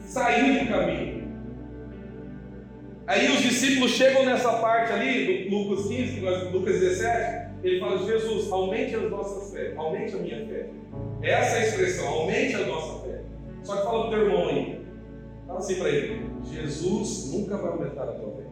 sair 0.00 0.60
do 0.60 0.68
caminho. 0.68 1.26
Aí 3.06 3.30
os 3.30 3.42
discípulos 3.42 3.92
chegam 3.92 4.24
nessa 4.24 4.52
parte 4.54 4.92
ali, 4.92 5.48
do 5.48 5.56
Lucas 5.56 5.86
15, 5.86 6.20
Lucas 6.52 6.80
17, 6.80 7.50
ele 7.62 7.80
fala: 7.80 7.98
Jesus, 7.98 8.50
aumente 8.50 8.94
as 8.94 9.10
nossas 9.10 9.52
fé, 9.52 9.74
aumente 9.76 10.14
a 10.14 10.18
minha 10.18 10.46
fé. 10.46 10.66
Essa 11.22 11.56
é 11.56 11.60
a 11.60 11.68
expressão, 11.68 12.08
aumente 12.08 12.54
a 12.54 12.66
nossa 12.66 13.06
fé. 13.06 13.20
Só 13.62 13.76
que 13.76 13.84
fala 13.84 14.08
pro 14.08 14.10
teu 14.10 14.26
irmão 14.26 14.48
aí, 14.48 14.75
fala 15.56 15.58
assim 15.58 15.76
para 15.76 15.88
ele: 15.88 16.30
Jesus 16.44 17.32
nunca 17.32 17.56
vai 17.56 17.72
aumentar 17.72 18.02
a 18.04 18.12
tua 18.12 18.32
fé. 18.32 18.42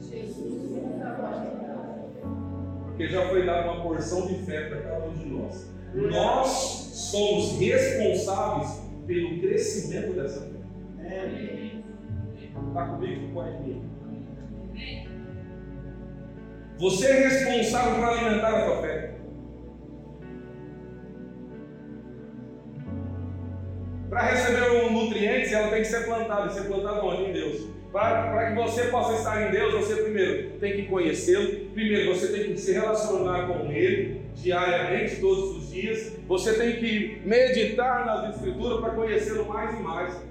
Jesus 0.00 0.70
nunca 0.70 1.12
vai 1.12 1.34
aumentar 1.34 1.72
a 1.72 1.94
tua 1.94 2.08
fé. 2.08 2.20
Porque 2.86 3.08
já 3.08 3.28
foi 3.28 3.44
dada 3.44 3.72
uma 3.72 3.82
porção 3.82 4.26
de 4.26 4.34
fé 4.44 4.68
para 4.68 4.82
cada 4.82 5.06
um 5.06 5.12
de 5.12 5.26
nós. 5.26 5.74
Nós 5.94 6.48
somos 6.92 7.58
responsáveis 7.58 8.82
pelo 9.06 9.40
crescimento 9.40 10.12
dessa 10.14 10.40
fé. 10.40 11.82
Está 12.68 12.88
comigo? 12.88 13.32
Pode 13.32 13.62
vir. 13.62 13.82
Você 16.78 17.06
é 17.06 17.28
responsável 17.28 17.94
por 17.94 18.04
alimentar 18.04 18.48
a 18.48 18.64
tua 18.64 18.82
fé. 18.82 19.14
Para 24.10 24.22
receber 24.22 24.63
tem 25.74 25.82
que 25.82 25.88
ser 25.88 26.04
plantada. 26.04 26.46
E 26.46 26.54
ser 26.54 26.62
plantada 26.62 27.04
onde? 27.04 27.30
Em 27.30 27.32
Deus. 27.32 27.68
Para 27.92 28.50
que 28.50 28.54
você 28.56 28.84
possa 28.84 29.14
estar 29.14 29.46
em 29.46 29.50
Deus, 29.52 29.74
você 29.74 30.02
primeiro 30.02 30.58
tem 30.58 30.72
que 30.72 30.82
conhecê-lo. 30.86 31.70
Primeiro, 31.70 32.14
você 32.14 32.28
tem 32.28 32.52
que 32.52 32.58
se 32.58 32.72
relacionar 32.72 33.46
com 33.46 33.70
Ele 33.70 34.22
diariamente, 34.34 35.20
todos 35.20 35.56
os 35.56 35.72
dias. 35.72 36.12
Você 36.26 36.54
tem 36.54 36.76
que 36.76 37.20
meditar 37.24 38.04
nas 38.06 38.34
Escrituras 38.34 38.80
para 38.80 38.94
conhecê-lo 38.94 39.46
mais 39.46 39.78
e 39.78 39.82
mais. 39.82 40.24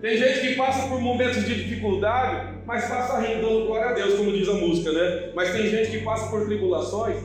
Tem 0.00 0.16
gente 0.16 0.40
que 0.40 0.54
passa 0.54 0.88
por 0.88 1.00
momentos 1.00 1.44
de 1.44 1.62
dificuldade, 1.62 2.58
mas 2.64 2.88
passa 2.88 3.20
rindo, 3.20 3.42
dando 3.42 3.66
glória 3.66 3.90
a 3.90 3.92
Deus, 3.92 4.14
como 4.14 4.32
diz 4.32 4.48
a 4.48 4.54
música, 4.54 4.92
né? 4.92 5.32
Mas 5.34 5.52
tem 5.52 5.68
gente 5.68 5.90
que 5.90 6.02
passa 6.02 6.30
por 6.30 6.46
tribulações 6.46 7.22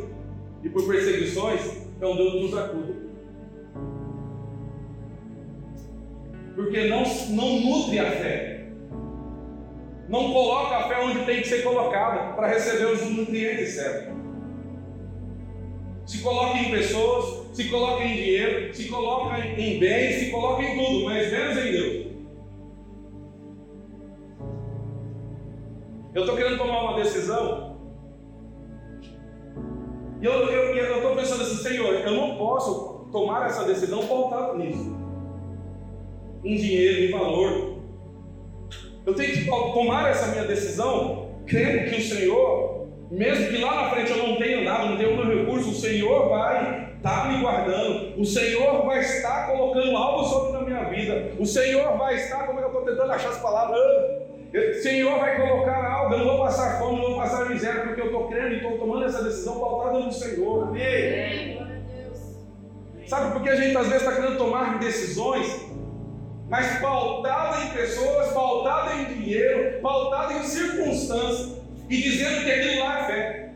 e 0.61 0.69
por 0.69 0.85
perseguições, 0.85 1.61
então 1.95 2.17
Deus 2.17 2.33
nos 2.41 2.57
acuda. 2.57 2.84
Porque 6.65 6.87
não, 6.87 7.03
não 7.29 7.59
nutre 7.59 7.99
a 7.99 8.09
fé. 8.09 8.65
Não 10.09 10.33
coloca 10.33 10.77
a 10.77 10.87
fé 10.87 10.99
onde 10.99 11.23
tem 11.23 11.41
que 11.41 11.47
ser 11.47 11.63
colocada 11.63 12.33
para 12.33 12.47
receber 12.47 12.85
os 12.85 13.03
nutrientes 13.07 13.75
certos. 13.75 14.15
Se 16.07 16.23
coloca 16.23 16.57
em 16.57 16.71
pessoas, 16.71 17.55
se 17.55 17.69
coloca 17.69 18.03
em 18.03 18.15
dinheiro, 18.15 18.73
se 18.73 18.87
coloca 18.89 19.37
em 19.39 19.79
bens, 19.79 20.15
se 20.15 20.31
coloca 20.31 20.63
em 20.63 20.75
tudo, 20.75 21.05
mas 21.05 21.31
menos 21.31 21.57
em 21.57 21.71
Deus. 21.71 22.05
Eu 26.15 26.21
estou 26.21 26.35
querendo 26.35 26.57
tomar 26.57 26.81
uma 26.81 26.95
decisão. 26.95 27.77
E 30.19 30.25
eu 30.25 30.95
estou 30.97 31.15
pensando 31.15 31.43
assim, 31.43 31.57
Senhor, 31.57 31.93
eu 31.93 32.11
não 32.11 32.37
posso 32.37 33.07
tomar 33.11 33.45
essa 33.45 33.65
decisão 33.65 34.07
pautado 34.07 34.57
nisso. 34.57 34.94
Em 36.45 36.55
dinheiro, 36.55 37.05
em 37.05 37.11
valor. 37.11 37.79
Eu 39.05 39.13
tenho 39.13 39.33
que 39.33 39.45
tomar 39.45 40.09
essa 40.09 40.27
minha 40.27 40.45
decisão 40.45 41.25
crendo 41.45 41.89
que 41.89 41.99
o 41.99 42.03
Senhor, 42.03 42.87
mesmo 43.11 43.49
que 43.49 43.57
lá 43.57 43.83
na 43.83 43.89
frente 43.89 44.11
eu 44.11 44.17
não 44.17 44.37
tenha 44.37 44.61
nada, 44.61 44.85
não 44.85 44.97
tenha 44.97 45.09
um 45.09 45.27
recurso, 45.27 45.69
o 45.69 45.73
Senhor 45.75 46.29
vai 46.29 46.95
estar 46.97 47.23
tá 47.23 47.27
me 47.29 47.41
guardando. 47.41 48.19
O 48.19 48.25
Senhor 48.25 48.85
vai 48.85 48.99
estar 48.99 49.47
colocando 49.47 49.95
algo 49.95 50.23
sobre 50.23 50.57
a 50.57 50.61
minha 50.61 50.83
vida. 50.85 51.31
O 51.39 51.45
Senhor 51.45 51.97
vai 51.97 52.15
estar, 52.15 52.45
como 52.47 52.59
é 52.59 52.63
eu 52.63 52.67
estou 52.67 52.81
tentando 52.83 53.11
achar 53.11 53.29
as 53.29 53.39
palavras, 53.39 53.79
o 54.53 54.81
Senhor 54.81 55.19
vai 55.19 55.35
colocar 55.35 55.85
algo, 55.85 56.13
eu 56.13 56.19
não 56.19 56.25
vou 56.27 56.39
passar 56.39 56.79
fome, 56.79 57.01
não 57.01 57.09
vou 57.09 57.17
passar 57.17 57.49
miséria, 57.49 57.81
porque 57.83 58.01
eu 58.01 58.05
estou 58.05 58.27
crendo 58.27 58.53
e 58.53 58.57
estou 58.57 58.77
tomando 58.77 59.05
essa 59.05 59.23
decisão 59.23 59.59
pautada 59.59 59.99
no 59.99 60.11
Senhor. 60.11 60.69
Amém. 60.69 61.65
Sabe 63.05 63.33
por 63.33 63.43
que 63.43 63.49
a 63.49 63.55
gente 63.55 63.77
às 63.77 63.87
vezes 63.87 64.01
está 64.01 64.15
querendo 64.15 64.37
tomar 64.37 64.79
decisões, 64.79 65.74
mas 66.49 66.79
pautada 66.79 67.63
em 67.63 67.69
pessoas, 67.69 68.31
pautada 68.31 68.93
em 68.95 69.05
dinheiro, 69.05 69.81
pautada 69.81 70.33
em 70.33 70.43
circunstâncias, 70.43 71.55
e 71.89 72.01
dizendo 72.01 72.43
que 72.43 72.51
aquilo 72.51 72.83
lá 72.83 72.99
é 72.99 73.03
fé. 73.05 73.51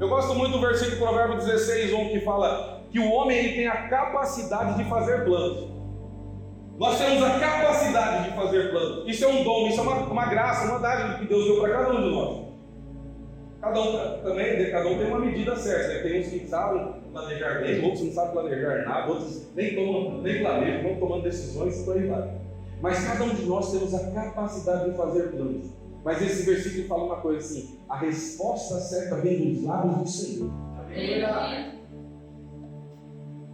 Eu 0.00 0.08
gosto 0.08 0.34
muito 0.34 0.52
do 0.52 0.60
versículo 0.60 0.98
Provérbio 0.98 1.38
16, 1.38 1.92
1, 1.92 2.08
que 2.10 2.20
fala 2.20 2.82
que 2.90 2.98
o 2.98 3.10
homem 3.10 3.38
ele 3.38 3.54
tem 3.54 3.66
a 3.66 3.88
capacidade 3.88 4.76
de 4.76 4.88
fazer 4.88 5.24
planos. 5.24 5.68
Nós 6.78 6.96
temos 6.96 7.22
a 7.22 7.38
capacidade 7.38 8.30
de 8.30 8.36
fazer 8.36 8.70
planos. 8.70 9.08
Isso 9.08 9.24
é 9.24 9.28
um 9.28 9.42
dom, 9.42 9.66
isso 9.66 9.80
é 9.80 9.82
uma, 9.82 9.96
uma 9.96 10.26
graça, 10.26 10.68
uma 10.68 10.78
dádiva 10.78 11.18
que 11.18 11.26
Deus 11.26 11.44
deu 11.44 11.60
para 11.60 11.72
cada 11.72 11.92
um 11.92 12.02
de 12.02 12.10
nós. 12.10 12.47
Cada 13.60 13.80
um 13.80 14.22
também, 14.22 14.70
cada 14.70 14.88
um 14.88 14.98
tem 14.98 15.06
uma 15.08 15.18
medida 15.18 15.56
certa. 15.56 15.94
Né? 15.94 16.00
Tem 16.00 16.20
uns 16.20 16.28
que 16.28 16.46
sabem 16.46 16.92
planejar 17.12 17.60
bem, 17.60 17.84
outros 17.84 18.04
não 18.04 18.12
sabem 18.12 18.32
planejar 18.32 18.84
nada, 18.84 19.10
outros 19.10 19.48
nem 19.54 19.74
tomam, 19.74 20.22
nem 20.22 20.40
planejam, 20.40 20.82
vão 20.82 21.00
tomando 21.00 21.22
decisões 21.24 21.80
e 21.80 21.84
por 21.84 21.96
aí 21.96 22.06
vai. 22.06 22.38
Mas 22.80 23.04
cada 23.04 23.24
um 23.24 23.34
de 23.34 23.46
nós 23.46 23.72
temos 23.72 23.92
a 23.94 24.10
capacidade 24.12 24.90
de 24.90 24.96
fazer 24.96 25.30
planos. 25.30 25.66
Mas 26.04 26.22
esse 26.22 26.44
versículo 26.44 26.86
fala 26.86 27.04
uma 27.04 27.16
coisa 27.16 27.38
assim: 27.38 27.78
a 27.88 27.98
resposta 27.98 28.76
certa 28.78 29.16
vem 29.16 29.52
dos 29.52 29.64
lábios 29.64 29.96
do 29.96 30.08
Senhor. 30.08 30.50
Amém. 30.78 31.78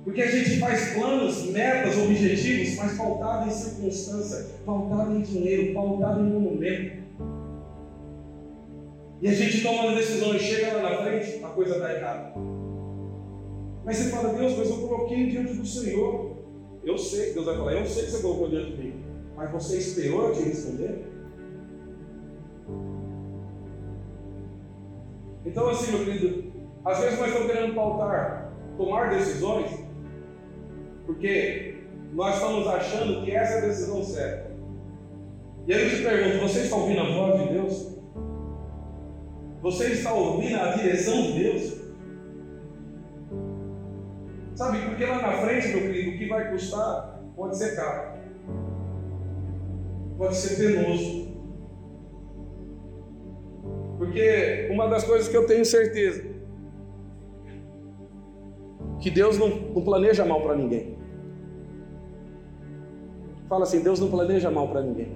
Porque 0.05 0.21
a 0.21 0.31
gente 0.31 0.61
faz 0.61 0.93
planos, 0.93 1.51
metas, 1.51 1.97
objetivos, 1.97 2.77
mas 2.77 2.99
pautado 2.99 3.49
em 3.49 3.51
circunstância, 3.51 4.51
pautado 4.67 5.17
em 5.17 5.23
dinheiro, 5.23 5.73
pautado 5.73 6.21
em 6.21 6.25
monumento. 6.25 7.04
E 9.25 9.29
a 9.29 9.33
gente 9.33 9.63
toma 9.63 9.85
uma 9.85 9.95
decisão 9.95 10.35
e 10.35 10.39
chega 10.39 10.75
lá 10.75 10.83
na 10.83 10.99
frente, 10.99 11.43
a 11.43 11.49
coisa 11.49 11.77
está 11.77 11.95
errada. 11.95 12.35
Mas 13.83 13.97
você 13.97 14.11
fala, 14.11 14.35
Deus, 14.35 14.59
mas 14.59 14.69
eu 14.69 14.77
coloquei 14.87 15.31
diante 15.31 15.55
do 15.55 15.65
Senhor. 15.65 16.37
Eu 16.85 16.99
sei, 16.99 17.33
Deus 17.33 17.47
vai 17.47 17.57
falar, 17.57 17.73
eu 17.73 17.87
sei 17.87 18.05
que 18.05 18.11
você 18.11 18.21
colocou 18.21 18.51
diante 18.51 18.73
de 18.73 18.83
mim. 18.83 19.03
Mas 19.35 19.51
você 19.51 19.79
esperou 19.79 20.29
eu 20.29 20.35
te 20.35 20.43
responder? 20.43 21.07
Então, 25.47 25.71
assim, 25.71 25.93
meu 25.93 26.05
querido, 26.05 26.53
às 26.85 26.99
vezes 26.99 27.19
nós 27.19 27.29
estamos 27.29 27.51
querendo 27.51 27.75
pautar, 27.75 28.53
tomar 28.77 29.09
decisões 29.09 29.71
porque 31.07 31.79
nós 32.13 32.35
estamos 32.35 32.67
achando 32.67 33.25
que 33.25 33.31
essa 33.31 33.55
é 33.55 33.59
a 33.59 33.67
decisão 33.69 34.05
certa. 34.05 34.51
E 35.67 35.73
aí 35.73 35.83
eu 35.83 35.97
te 35.97 36.03
pergunto: 36.03 36.47
você 36.47 36.61
está 36.61 36.77
ouvindo 36.77 37.01
a 37.01 37.11
voz 37.11 37.41
de 37.41 37.55
Deus? 37.55 37.94
Você 39.65 39.93
está 39.93 40.13
ouvindo 40.13 40.61
a 40.61 40.73
direção 40.73 41.23
de 41.23 41.43
Deus? 41.43 41.81
Sabe, 44.55 44.83
porque 44.83 45.07
lá 45.07 45.23
na 45.23 45.39
frente, 45.39 45.69
meu 45.69 45.81
querido, 45.81 46.11
o 46.11 46.19
que 46.19 46.29
vai 46.29 46.51
custar 46.51 47.23
pode 47.35 47.57
ser 47.57 47.75
caro, 47.75 48.19
pode 50.19 50.37
ser 50.37 50.57
penoso. 50.57 51.29
Porque 53.97 54.69
uma 54.71 54.87
das 54.87 55.03
coisas 55.03 55.29
que 55.29 55.37
eu 55.37 55.47
tenho 55.47 55.65
certeza 55.65 56.23
que 59.01 59.11
Deus 59.11 59.39
não, 59.39 59.49
não 59.49 59.83
planeja 59.83 60.27
mal 60.27 60.43
para 60.43 60.57
ninguém. 60.57 60.99
Fala 63.49 63.63
assim: 63.63 63.83
Deus 63.83 63.99
não 63.99 64.11
planeja 64.11 64.51
mal 64.51 64.69
para 64.69 64.83
ninguém. 64.83 65.11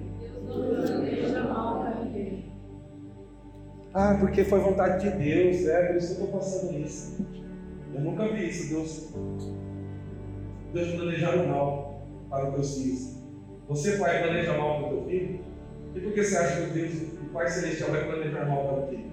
Ah, 3.93 4.17
porque 4.19 4.43
foi 4.43 4.59
vontade 4.59 5.09
de 5.09 5.17
Deus, 5.17 5.67
é 5.67 5.87
por 5.87 5.95
isso 5.95 6.15
que 6.15 6.21
eu 6.21 6.25
estou 6.25 6.39
passando 6.39 6.79
isso. 6.79 7.25
Eu 7.93 8.01
nunca 8.01 8.27
vi 8.27 8.47
isso, 8.47 8.69
Deus. 8.69 9.13
Deus 10.73 10.91
planejar 10.95 11.35
o 11.35 11.47
mal. 11.47 12.05
para 12.29 12.49
os 12.49 12.53
teus 12.53 12.77
filhos. 12.77 13.19
Você, 13.67 13.97
pai, 13.97 14.21
planeja 14.21 14.57
mal 14.57 14.77
para 14.77 14.87
o 14.87 14.89
teu 14.89 15.05
filho? 15.05 15.39
E 15.95 15.99
por 15.99 16.13
que 16.13 16.23
você 16.23 16.37
acha 16.37 16.65
que 16.67 16.73
Deus, 16.73 16.93
o 17.23 17.33
Pai 17.33 17.47
Celestial, 17.47 17.89
vai 17.89 18.05
planejar 18.05 18.45
mal 18.45 18.63
para 18.63 18.83
o 18.83 18.87
filho? 18.87 19.09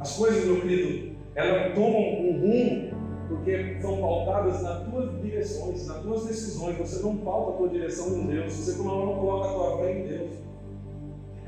As 0.00 0.16
coisas, 0.16 0.44
meu 0.44 0.60
querido, 0.60 1.16
elas 1.36 1.74
tomam 1.74 2.00
um 2.00 2.40
rumo 2.40 2.88
porque 3.28 3.78
são 3.80 4.00
pautadas 4.00 4.62
nas 4.62 4.88
tuas 4.88 5.20
direções, 5.20 5.86
nas 5.86 6.02
tuas 6.02 6.26
decisões. 6.26 6.78
Você 6.78 7.02
não 7.02 7.16
pauta 7.18 7.52
a 7.52 7.56
tua 7.58 7.68
direção 7.68 8.16
em 8.16 8.26
Deus, 8.26 8.52
você 8.52 8.82
não, 8.82 9.16
coloca 9.16 9.48
a 9.48 9.52
tua 9.52 9.78
fé 9.78 9.98
em 9.98 10.06
Deus. 10.06 10.47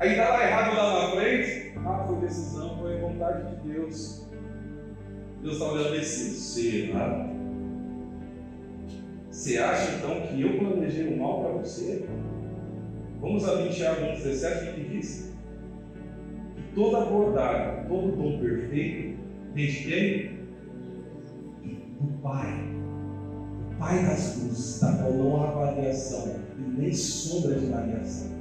Aí 0.01 0.17
lá 0.17 0.43
errado 0.43 0.75
lá 0.75 1.03
na 1.03 1.11
frente, 1.11 1.73
ah, 1.85 2.05
foi 2.07 2.15
decisão, 2.21 2.75
foi 2.79 2.97
vontade 2.97 3.55
de 3.55 3.69
Deus. 3.69 4.25
Deus 5.43 5.53
está 5.53 5.71
olhando 5.71 5.95
esse 5.95 6.31
será? 6.31 7.29
Você 9.29 9.59
acha 9.59 9.97
então 9.97 10.21
que 10.21 10.41
eu 10.41 10.57
planejei 10.57 11.13
o 11.13 11.19
mal 11.19 11.41
para 11.41 11.51
você? 11.51 12.07
Vamos 13.19 13.47
a 13.47 13.61
20 13.61 13.77
17, 13.77 14.69
o 14.71 14.73
que 14.73 14.89
diz? 14.89 15.35
Que 16.55 16.63
toda 16.73 17.05
bondade, 17.05 17.87
todo 17.87 18.15
dom 18.15 18.39
perfeito 18.39 19.19
vem 19.53 19.67
de 19.67 19.83
quem? 19.83 20.31
Do 21.99 22.11
Pai. 22.23 22.71
O 23.71 23.77
Pai 23.77 24.03
das 24.03 24.41
luzes, 24.41 24.81
da 24.81 24.93
qual 24.93 25.13
não 25.13 25.43
há 25.43 25.51
variação 25.51 26.41
e 26.57 26.61
nem 26.81 26.91
sombra 26.91 27.53
de 27.53 27.67
variação. 27.67 28.40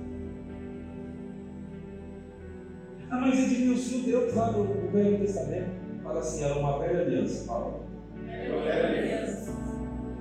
Ah, 3.11 3.21
mas 3.21 3.39
Edmilson, 3.39 3.97
o 3.97 4.03
Deus 4.03 4.35
lá 4.35 4.51
do 4.51 4.93
Velho 4.93 5.19
Testamento 5.19 5.71
fala 6.03 6.21
assim, 6.21 6.45
era 6.45 6.55
uma 6.59 6.79
velha 6.79 7.01
aliança, 7.01 7.45
fala. 7.45 7.81
Uma 8.17 8.63
velha 8.63 8.87
aliança. 8.87 9.53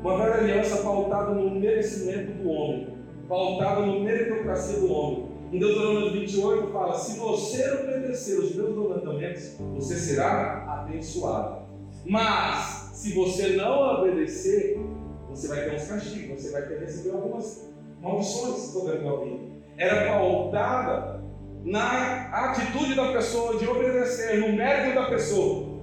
Uma 0.02 0.17
velha 0.17 0.34
aliança 0.36 0.78
pautada 0.78 1.32
no 1.34 1.52
merecimento 1.52 2.32
do 2.41 2.49
homem, 2.49 2.88
pautada 3.28 3.82
no 3.82 3.99
meritocracia 3.99 4.80
do 4.80 4.91
homem. 4.91 5.30
Em 5.52 5.60
Deuteronômio 5.60 6.12
28 6.13 6.71
fala: 6.71 6.95
se 6.95 7.19
você 7.19 7.71
obedecer 7.73 8.39
os 8.39 8.56
meus 8.56 8.75
mandamentos, 8.75 9.58
você 9.73 9.95
será 9.95 10.65
abençoado. 10.67 11.67
Mas, 12.06 12.91
se 12.93 13.13
você 13.13 13.49
não 13.56 13.99
obedecer, 13.99 14.80
você 15.28 15.47
vai 15.47 15.63
ter 15.65 15.75
uns 15.75 15.88
castigos, 15.88 16.41
você 16.41 16.52
vai 16.52 16.67
ter 16.67 16.78
que 16.78 16.86
receber 16.86 17.15
algumas 17.15 17.71
maldições 18.02 18.56
sobre 18.71 18.97
a 18.97 18.99
tua 18.99 19.25
vida. 19.25 19.39
Era 19.78 20.13
pautada 20.13 21.18
na 21.63 22.30
atitude 22.32 22.95
da 22.95 23.12
pessoa 23.12 23.58
de 23.58 23.67
obedecer, 23.67 24.39
no 24.39 24.54
mérito 24.54 24.95
da 24.95 25.06
pessoa. 25.06 25.80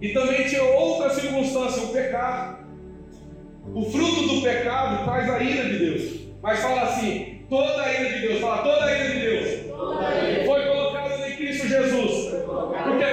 E 0.00 0.10
também 0.10 0.46
tinha 0.46 0.62
outra 0.62 1.10
circunstância, 1.10 1.82
o 1.82 1.92
pecado. 1.92 2.60
O 3.74 3.84
fruto 3.90 4.22
do 4.26 4.42
pecado 4.42 5.04
traz 5.04 5.30
a 5.30 5.42
ira 5.42 5.68
de 5.68 5.78
Deus. 5.78 6.20
Mas 6.42 6.60
fala 6.60 6.82
assim: 6.82 7.44
toda 7.48 7.82
a 7.82 7.92
ira 7.92 8.10
de 8.10 8.28
Deus, 8.28 8.40
fala 8.40 8.62
toda 8.62 8.84
a 8.84 8.98
ira 8.98 9.10
de 9.10 9.20
Deus. 9.20 10.46
Foi 10.46 10.66
colocada 10.66 11.28
em 11.28 11.36
Cristo 11.36 11.68
Jesus. 11.68 12.34
Porque 12.84 13.04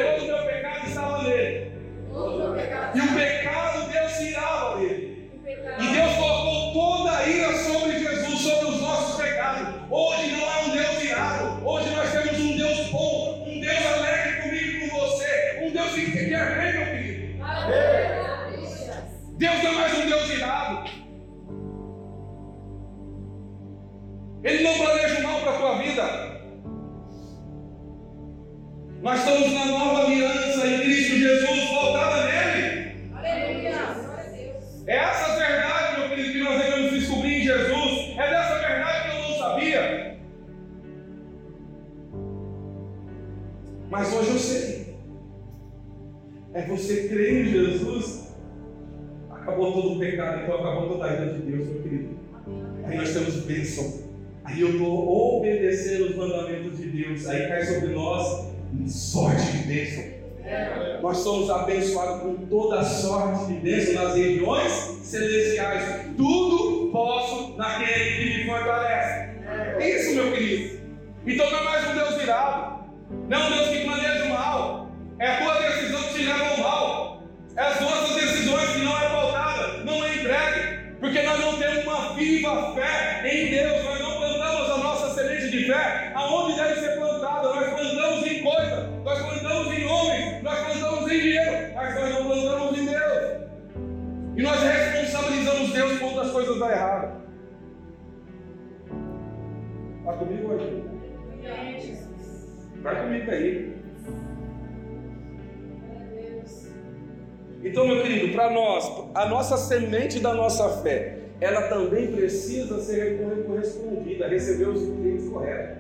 Querido, 108.28 108.34
para 108.34 108.50
nós, 108.52 108.92
a 109.16 109.26
nossa 109.28 109.58
semente 109.58 110.20
da 110.20 110.34
nossa 110.34 110.82
fé, 110.82 111.20
ela 111.40 111.64
também 111.64 112.12
precisa 112.12 112.80
ser 112.82 113.20
correspondida, 113.46 114.28
receber 114.28 114.70
os 114.70 114.82
nutrientes 114.88 115.30
corretos. 115.30 115.78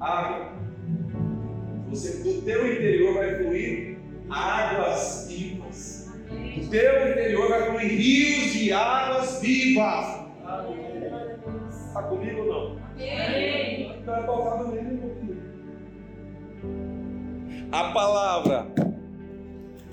Água. 0.00 0.52
Você, 1.90 2.22
do 2.22 2.42
teu 2.42 2.72
interior 2.72 3.14
vai 3.14 3.36
fluir 3.36 3.98
águas 4.28 5.26
vivas. 5.28 6.12
Do 6.28 6.70
teu 6.70 7.10
interior 7.10 7.48
vai 7.48 7.70
fluir 7.70 7.88
rios 7.88 8.52
de 8.52 8.72
águas 8.72 9.40
vivas. 9.40 10.26
Está 11.70 12.02
comigo 12.02 12.40
ou 12.40 12.46
não? 12.46 12.76
Então 12.98 14.16
é 14.16 14.22
pautado 14.22 14.68
nele. 14.68 15.16
A 17.72 17.92
palavra 17.92 18.66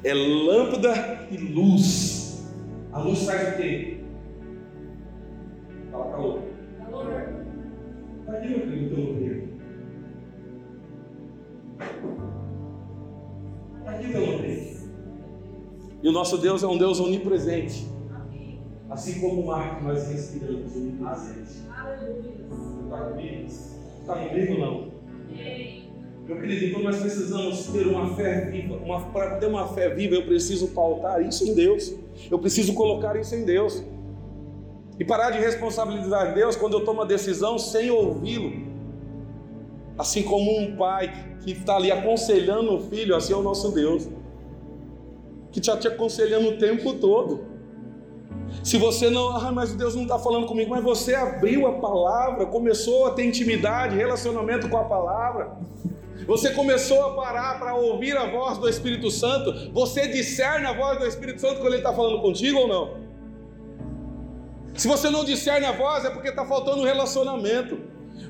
é 0.03 0.13
lâmpada 0.13 1.27
e 1.31 1.37
luz. 1.37 2.43
A 2.91 2.99
luz 2.99 3.23
faz 3.23 3.53
o 3.53 3.57
quê? 3.57 3.97
Fala 5.91 6.11
calor. 6.11 6.41
Calor. 6.79 7.11
Está 8.19 8.33
aqui, 8.33 8.47
meu 8.49 8.59
filho, 8.59 8.85
o 8.85 8.89
teu 8.89 9.05
lampeiro. 9.05 9.49
Está 13.79 13.91
aqui 13.91 14.07
o 14.07 14.11
teu 14.11 14.31
lampeiro. 14.31 14.73
E 16.03 16.09
o 16.09 16.11
nosso 16.11 16.37
Deus 16.37 16.63
é 16.63 16.67
um 16.67 16.77
Deus 16.77 16.99
onipresente. 16.99 17.87
Assim 18.89 19.21
como 19.21 19.41
o 19.41 19.47
mar 19.47 19.77
que 19.77 19.85
nós 19.85 20.07
respiramos, 20.11 20.75
onipresente. 20.75 21.63
Está 22.83 23.09
comigo? 23.09 23.45
Está 23.45 24.15
comigo 24.15 24.53
ou 24.53 24.59
não? 24.59 24.91
Amém. 25.29 25.82
Meu 26.25 26.39
querido, 26.39 26.65
então 26.65 26.81
nós 26.81 26.97
precisamos 27.01 27.67
ter 27.67 27.85
uma 27.85 28.15
fé 28.15 28.45
viva. 28.49 28.79
Para 29.11 29.35
ter 29.37 29.45
uma 29.45 29.67
fé 29.67 29.89
viva, 29.89 30.15
eu 30.15 30.25
preciso 30.25 30.69
pautar 30.69 31.21
isso 31.21 31.43
em 31.45 31.53
Deus. 31.53 31.93
Eu 32.31 32.39
preciso 32.39 32.73
colocar 32.73 33.17
isso 33.17 33.35
em 33.35 33.43
Deus. 33.43 33.83
E 34.97 35.03
parar 35.03 35.31
de 35.31 35.39
responsabilizar 35.39 36.33
Deus 36.33 36.55
quando 36.55 36.77
eu 36.77 36.85
tomo 36.85 37.01
a 37.01 37.05
decisão 37.05 37.59
sem 37.59 37.91
ouvi-lo. 37.91 38.53
Assim 39.97 40.23
como 40.23 40.57
um 40.57 40.77
pai 40.77 41.37
que 41.41 41.51
está 41.51 41.75
ali 41.75 41.91
aconselhando 41.91 42.73
o 42.73 42.79
filho, 42.79 43.15
assim 43.15 43.33
é 43.33 43.35
o 43.35 43.43
nosso 43.43 43.71
Deus. 43.71 44.07
Que 45.51 45.59
está 45.59 45.75
te 45.75 45.89
aconselhando 45.89 46.49
o 46.49 46.57
tempo 46.57 46.93
todo. 46.93 47.51
Se 48.63 48.77
você 48.77 49.09
não, 49.09 49.35
ah, 49.35 49.51
mas 49.51 49.73
Deus 49.73 49.93
não 49.93 50.03
está 50.03 50.17
falando 50.17 50.45
comigo, 50.45 50.69
mas 50.69 50.83
você 50.83 51.15
abriu 51.15 51.67
a 51.67 51.73
palavra, 51.73 52.45
começou 52.45 53.07
a 53.07 53.11
ter 53.11 53.25
intimidade, 53.25 53.97
relacionamento 53.97 54.69
com 54.69 54.77
a 54.77 54.85
palavra. 54.85 55.57
Você 56.25 56.51
começou 56.51 57.03
a 57.05 57.15
parar 57.15 57.59
para 57.59 57.75
ouvir 57.75 58.15
a 58.15 58.29
voz 58.29 58.57
do 58.57 58.69
Espírito 58.69 59.11
Santo? 59.11 59.71
Você 59.73 60.07
discerne 60.07 60.65
a 60.65 60.73
voz 60.73 60.97
do 60.97 61.05
Espírito 61.05 61.41
Santo 61.41 61.55
quando 61.55 61.67
ele 61.67 61.77
está 61.77 61.93
falando 61.93 62.21
contigo 62.21 62.59
ou 62.59 62.67
não? 62.67 63.03
Se 64.75 64.87
você 64.87 65.09
não 65.09 65.23
discerne 65.23 65.65
a 65.65 65.71
voz, 65.71 66.05
é 66.05 66.09
porque 66.09 66.29
está 66.29 66.45
faltando 66.45 66.81
um 66.81 66.85
relacionamento. 66.85 67.79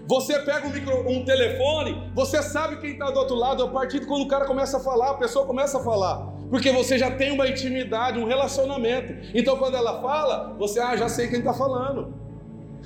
Você 0.08 0.40
pega 0.40 0.68
um, 0.68 0.72
micro, 0.72 1.10
um 1.10 1.24
telefone, 1.24 2.12
você 2.14 2.42
sabe 2.42 2.78
quem 2.78 2.92
está 2.92 3.10
do 3.10 3.20
outro 3.20 3.36
lado, 3.36 3.64
a 3.64 3.70
partir 3.70 4.00
de 4.00 4.06
quando 4.06 4.24
o 4.24 4.28
cara 4.28 4.46
começa 4.46 4.78
a 4.78 4.80
falar, 4.80 5.12
a 5.12 5.14
pessoa 5.16 5.46
começa 5.46 5.78
a 5.78 5.84
falar. 5.84 6.34
Porque 6.50 6.72
você 6.72 6.98
já 6.98 7.12
tem 7.12 7.32
uma 7.32 7.48
intimidade, 7.48 8.20
um 8.20 8.26
relacionamento. 8.26 9.14
Então 9.34 9.58
quando 9.58 9.76
ela 9.76 10.02
fala, 10.02 10.54
você, 10.58 10.80
ah, 10.80 10.96
já 10.96 11.08
sei 11.08 11.28
quem 11.28 11.40
está 11.40 11.54
falando. 11.54 12.14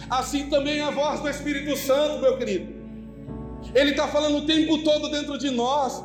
Assim 0.10 0.50
também 0.50 0.80
a 0.80 0.92
voz 0.92 1.20
do 1.20 1.28
Espírito 1.28 1.76
Santo, 1.76 2.20
meu 2.20 2.38
querido. 2.38 2.77
Ele 3.74 3.92
está 3.92 4.08
falando 4.08 4.38
o 4.38 4.46
tempo 4.46 4.84
todo 4.84 5.10
dentro 5.10 5.38
de 5.38 5.50
nós. 5.50 6.04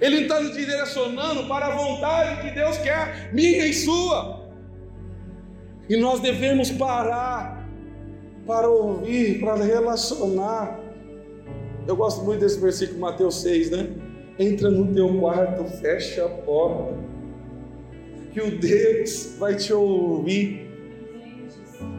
Ele 0.00 0.22
está 0.22 0.40
nos 0.40 0.54
direcionando 0.54 1.46
para 1.48 1.66
a 1.66 1.76
vontade 1.76 2.42
que 2.42 2.54
Deus 2.54 2.78
quer, 2.78 3.32
minha 3.32 3.66
e 3.66 3.72
sua. 3.72 4.46
E 5.88 5.96
nós 5.96 6.20
devemos 6.20 6.70
parar 6.70 7.66
para 8.46 8.68
ouvir, 8.68 9.40
para 9.40 9.64
relacionar. 9.64 10.78
Eu 11.86 11.96
gosto 11.96 12.22
muito 12.22 12.40
desse 12.40 12.60
versículo, 12.60 13.00
Mateus 13.00 13.42
6, 13.42 13.70
né? 13.70 13.88
Entra 14.38 14.70
no 14.70 14.94
teu 14.94 15.18
quarto, 15.18 15.64
fecha 15.80 16.26
a 16.26 16.28
porta, 16.28 16.94
que 18.32 18.40
o 18.40 18.58
Deus 18.58 19.34
vai 19.38 19.56
te 19.56 19.72
ouvir 19.72 20.67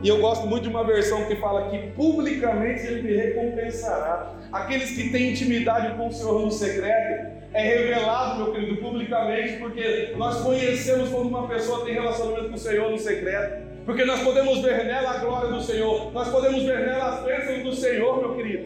e 0.02 0.08
eu 0.08 0.20
gosto 0.20 0.48
muito 0.48 0.64
de 0.64 0.70
uma 0.70 0.84
versão 0.84 1.26
que 1.26 1.36
fala 1.36 1.70
que 1.70 1.78
publicamente 1.92 2.86
ele 2.86 3.02
me 3.02 3.16
recompensará. 3.16 4.34
Aqueles 4.52 4.92
que 4.92 5.10
têm 5.10 5.32
intimidade 5.32 5.96
com 5.98 6.08
o 6.08 6.12
Senhor 6.12 6.42
no 6.42 6.52
secreto, 6.52 7.40
é 7.54 7.62
revelado, 7.62 8.44
meu 8.44 8.54
querido, 8.54 8.78
publicamente, 8.78 9.58
porque 9.58 10.14
nós 10.16 10.42
conhecemos 10.42 11.10
quando 11.10 11.28
uma 11.28 11.48
pessoa 11.48 11.84
tem 11.84 11.96
relacionamento 11.96 12.50
com 12.50 12.56
o 12.56 12.60
Senhor 12.60 12.92
no 12.92 12.98
secreto 12.98 13.70
porque 13.90 14.06
nós 14.06 14.22
podemos 14.22 14.60
ver 14.60 14.86
nela 14.86 15.10
a 15.10 15.18
glória 15.18 15.50
do 15.52 15.64
Senhor, 15.64 16.14
nós 16.14 16.28
podemos 16.28 16.62
ver 16.62 16.86
nela 16.86 17.06
as 17.06 17.24
bênçãos 17.24 17.64
do 17.64 17.74
Senhor, 17.74 18.20
meu 18.20 18.36
querido. 18.36 18.59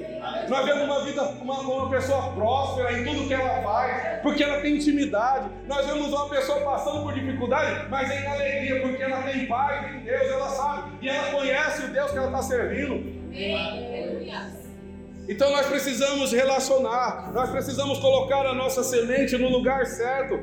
Nós 0.53 0.65
vemos 0.65 0.83
uma 0.83 1.03
vida, 1.03 1.23
uma, 1.41 1.59
uma 1.61 1.89
pessoa 1.89 2.31
próspera 2.33 2.99
em 2.99 3.03
tudo 3.03 3.27
que 3.27 3.33
ela 3.33 3.63
faz, 3.63 4.21
porque 4.21 4.43
ela 4.43 4.61
tem 4.61 4.75
intimidade. 4.75 5.49
Nós 5.67 5.83
vemos 5.87 6.09
uma 6.09 6.29
pessoa 6.29 6.61
passando 6.61 7.01
por 7.01 7.11
dificuldade, 7.11 7.89
mas 7.89 8.11
em 8.11 8.27
alegria, 8.27 8.79
porque 8.83 9.01
ela 9.01 9.23
tem 9.23 9.47
paz 9.47 9.91
em 9.91 10.01
Deus, 10.01 10.31
ela 10.31 10.49
sabe, 10.49 10.91
e 11.01 11.09
ela 11.09 11.31
conhece 11.31 11.85
o 11.85 11.87
Deus 11.91 12.11
que 12.11 12.17
ela 12.19 12.27
está 12.27 12.43
servindo. 12.43 12.93
Então 15.27 15.49
nós 15.49 15.65
precisamos 15.65 16.31
relacionar, 16.31 17.31
nós 17.33 17.49
precisamos 17.49 17.97
colocar 17.97 18.45
a 18.45 18.53
nossa 18.53 18.83
semente 18.83 19.35
no 19.35 19.49
lugar 19.49 19.87
certo 19.87 20.39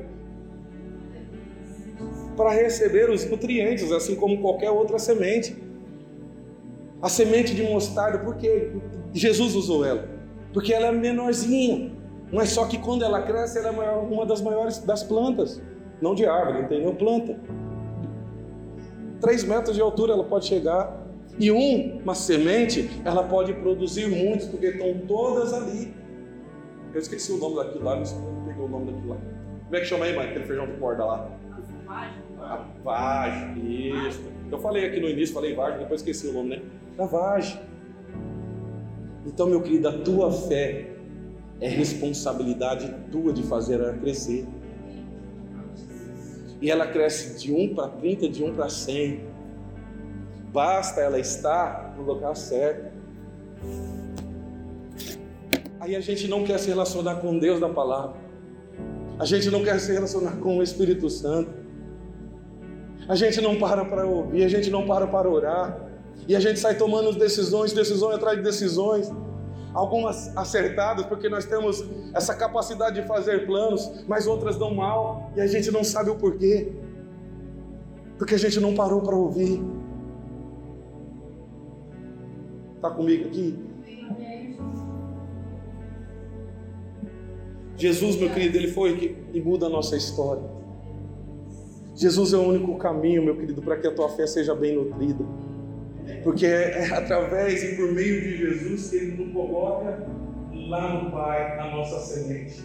para 2.36 2.50
receber 2.50 3.08
os 3.08 3.24
nutrientes, 3.30 3.92
assim 3.92 4.16
como 4.16 4.40
qualquer 4.40 4.70
outra 4.70 4.98
semente. 4.98 5.56
A 7.00 7.08
semente 7.08 7.54
de 7.54 7.62
mostarda, 7.62 8.18
por 8.18 8.36
que 8.36 8.72
Jesus 9.12 9.54
usou 9.54 9.84
ela? 9.84 10.08
Porque 10.52 10.72
ela 10.72 10.86
é 10.86 10.92
menorzinha, 10.92 11.92
mas 12.32 12.50
só 12.50 12.66
que 12.66 12.78
quando 12.78 13.04
ela 13.04 13.22
cresce, 13.22 13.58
ela 13.58 13.68
é 13.68 13.90
uma 13.92 14.24
das 14.26 14.40
maiores 14.40 14.78
das 14.78 15.02
plantas, 15.02 15.60
não 16.00 16.14
de 16.14 16.26
árvore, 16.26 16.62
entendeu? 16.64 16.94
Planta. 16.94 17.38
Três 19.20 19.44
metros 19.44 19.74
de 19.74 19.82
altura 19.82 20.12
ela 20.12 20.24
pode 20.24 20.46
chegar. 20.46 20.98
E 21.38 21.50
um, 21.50 22.00
uma 22.02 22.14
semente, 22.14 22.90
ela 23.04 23.22
pode 23.22 23.52
produzir 23.54 24.08
muitos, 24.08 24.46
porque 24.46 24.66
estão 24.66 24.94
todas 25.06 25.54
ali. 25.54 25.94
Eu 26.92 27.00
esqueci 27.00 27.32
o 27.32 27.38
nome 27.38 27.56
daquilo 27.56 27.84
lá, 27.84 27.96
não 27.96 28.44
peguei 28.46 28.64
o 28.64 28.68
nome 28.68 28.92
daquilo 28.92 29.10
lá. 29.10 29.16
Como 29.64 29.76
é 29.76 29.80
que 29.80 29.86
chama 29.86 30.04
aí, 30.04 30.16
mãe? 30.16 30.28
Aquele 30.28 30.44
feijão 30.44 30.66
de 30.66 30.72
corda 30.72 31.04
lá. 31.04 31.30
A 32.40 32.64
vagem, 32.82 34.06
isso. 34.08 34.22
Eu 34.50 34.58
falei 34.58 34.86
aqui 34.86 35.00
no 35.00 35.08
início, 35.08 35.34
falei 35.34 35.54
vagem, 35.54 35.78
depois 35.78 36.00
esqueci 36.00 36.26
o 36.26 36.32
nome, 36.32 36.56
né? 36.56 36.62
Da 36.96 37.06
vagem. 37.06 37.60
Então, 39.26 39.46
meu 39.46 39.60
querido, 39.60 39.88
a 39.88 39.92
tua 39.92 40.32
fé 40.32 40.90
é 41.60 41.68
responsabilidade 41.68 42.94
tua 43.10 43.32
de 43.32 43.42
fazer 43.42 43.74
ela 43.74 43.92
crescer. 43.92 44.46
E 46.60 46.70
ela 46.70 46.86
cresce 46.86 47.38
de 47.38 47.52
1 47.52 47.74
para 47.74 47.88
30, 47.88 48.28
de 48.28 48.42
1 48.44 48.54
para 48.54 48.68
100. 48.68 49.20
Basta 50.52 51.00
ela 51.00 51.18
estar 51.18 51.94
no 51.96 52.02
lugar 52.02 52.34
certo. 52.36 52.92
Aí 55.78 55.96
a 55.96 56.00
gente 56.00 56.28
não 56.28 56.44
quer 56.44 56.58
se 56.58 56.68
relacionar 56.68 57.16
com 57.16 57.38
Deus 57.38 57.60
da 57.60 57.68
palavra. 57.68 58.16
A 59.18 59.24
gente 59.24 59.50
não 59.50 59.62
quer 59.62 59.78
se 59.78 59.92
relacionar 59.92 60.36
com 60.36 60.58
o 60.58 60.62
Espírito 60.62 61.08
Santo. 61.08 61.50
A 63.08 63.14
gente 63.14 63.40
não 63.40 63.56
para 63.56 63.84
para 63.84 64.06
ouvir, 64.06 64.44
a 64.44 64.48
gente 64.48 64.70
não 64.70 64.86
para 64.86 65.06
para 65.06 65.28
orar. 65.28 65.89
E 66.28 66.36
a 66.36 66.40
gente 66.40 66.58
sai 66.58 66.76
tomando 66.76 67.12
decisões, 67.12 67.72
decisões 67.72 68.14
atrás 68.14 68.36
de 68.36 68.44
decisões. 68.44 69.10
Algumas 69.72 70.36
acertadas, 70.36 71.06
porque 71.06 71.28
nós 71.28 71.44
temos 71.44 71.84
essa 72.12 72.34
capacidade 72.34 73.00
de 73.00 73.06
fazer 73.06 73.46
planos, 73.46 74.04
mas 74.08 74.26
outras 74.26 74.56
dão 74.56 74.74
mal 74.74 75.30
e 75.36 75.40
a 75.40 75.46
gente 75.46 75.70
não 75.70 75.84
sabe 75.84 76.10
o 76.10 76.16
porquê. 76.16 76.72
Porque 78.18 78.34
a 78.34 78.38
gente 78.38 78.58
não 78.60 78.74
parou 78.74 79.00
para 79.00 79.14
ouvir. 79.14 79.62
Está 82.76 82.90
comigo 82.90 83.28
aqui? 83.28 83.58
Jesus, 87.76 88.16
meu 88.16 88.28
querido, 88.28 88.58
ele 88.58 88.68
foi 88.68 88.96
que 88.96 89.40
muda 89.40 89.66
a 89.66 89.68
nossa 89.70 89.96
história. 89.96 90.42
Jesus 91.94 92.32
é 92.32 92.36
o 92.36 92.42
único 92.42 92.76
caminho, 92.76 93.22
meu 93.22 93.36
querido, 93.36 93.62
para 93.62 93.76
que 93.76 93.86
a 93.86 93.94
tua 93.94 94.08
fé 94.08 94.26
seja 94.26 94.54
bem 94.54 94.74
nutrida. 94.74 95.24
Porque 96.22 96.46
é, 96.46 96.86
através 96.92 97.62
e 97.62 97.76
por 97.76 97.92
meio 97.92 98.20
de 98.20 98.36
Jesus 98.36 98.90
que 98.90 98.96
Ele 98.96 99.24
nos 99.24 99.32
coloca 99.32 100.06
lá 100.52 101.02
no 101.02 101.10
Pai 101.10 101.58
a 101.58 101.70
nossa 101.70 101.98
semente. 102.00 102.62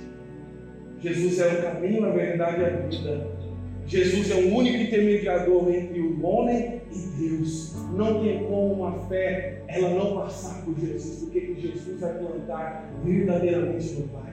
Jesus 0.99 1.39
é 1.39 1.47
o 1.47 1.61
caminho, 1.61 2.05
a 2.05 2.11
verdade 2.11 2.61
e 2.61 2.65
a 2.65 2.69
vida. 2.69 3.35
Jesus 3.87 4.31
é 4.31 4.35
o 4.35 4.55
único 4.55 4.77
intermediador 4.77 5.69
entre 5.69 5.99
o 5.99 6.25
homem 6.25 6.81
e 6.91 7.29
Deus. 7.29 7.75
Não 7.95 8.23
tem 8.23 8.43
como 8.45 8.73
uma 8.73 9.07
fé 9.07 9.61
ela 9.67 9.89
não 9.89 10.15
passar 10.15 10.63
por 10.63 10.79
Jesus, 10.79 11.19
porque 11.19 11.55
Jesus 11.55 11.99
vai 11.99 12.13
plantar 12.17 12.91
verdadeiramente 13.03 13.93
no 13.93 14.07
Pai. 14.07 14.24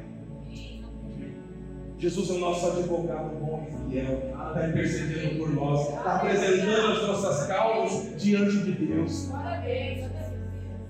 Jesus 2.03 2.31
é 2.31 2.33
o 2.33 2.39
nosso 2.39 2.67
advogado 2.67 3.37
bom 3.37 3.65
e 3.65 3.93
fiel, 3.93 4.33
está 4.37 4.67
intercedendo 4.67 5.39
por 5.39 5.55
nós, 5.55 5.89
está 5.89 6.17
apresentando 6.17 6.93
as 6.95 7.07
nossas 7.07 7.47
causas 7.47 8.21
diante 8.21 8.59
de 8.59 8.73
Deus. 8.73 9.31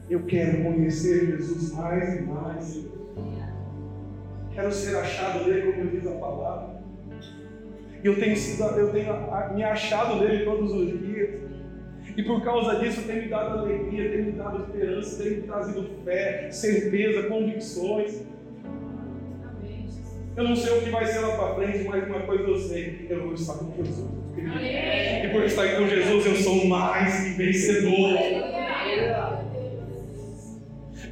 Eu 0.08 0.24
quero 0.24 0.64
conhecer 0.64 1.36
Jesus 1.36 1.72
mais 1.74 2.18
e 2.18 2.22
mais. 2.22 2.86
Quero 4.54 4.72
ser 4.72 4.96
achado 4.96 5.44
nele, 5.44 5.72
como 5.72 5.90
diz 5.90 6.06
a 6.06 6.12
palavra. 6.12 6.82
Eu 8.02 8.18
tenho, 8.18 8.34
sido, 8.34 8.64
eu 8.64 8.90
tenho 8.90 9.54
me 9.54 9.62
achado 9.64 10.16
nele 10.16 10.46
todos 10.46 10.72
os 10.72 10.98
dias. 10.98 11.42
E 12.16 12.22
por 12.22 12.42
causa 12.42 12.78
disso 12.78 13.02
tem 13.02 13.20
me 13.20 13.28
dado 13.28 13.58
alegria, 13.58 14.10
tem 14.10 14.22
me 14.22 14.32
dado 14.32 14.64
esperança, 14.64 15.22
tem 15.22 15.36
me 15.36 15.42
trazido 15.42 15.90
fé, 16.06 16.50
certeza, 16.50 17.28
convicções. 17.28 18.31
Eu 20.34 20.44
não 20.44 20.56
sei 20.56 20.78
o 20.78 20.82
que 20.82 20.90
vai 20.90 21.04
ser 21.06 21.20
lá 21.20 21.36
para 21.36 21.54
frente, 21.56 21.84
mas 21.84 22.06
uma 22.06 22.20
coisa 22.20 22.44
eu 22.44 22.58
sei: 22.58 23.06
eu 23.10 23.22
vou 23.24 23.34
estar 23.34 23.54
com 23.54 23.72
Jesus. 23.76 24.10
E 24.34 25.28
por 25.28 25.44
estar 25.44 25.76
com 25.76 25.86
Jesus, 25.86 26.26
eu 26.26 26.36
sou 26.36 26.66
mais 26.66 27.22
que 27.22 27.30
vencedor. 27.30 28.18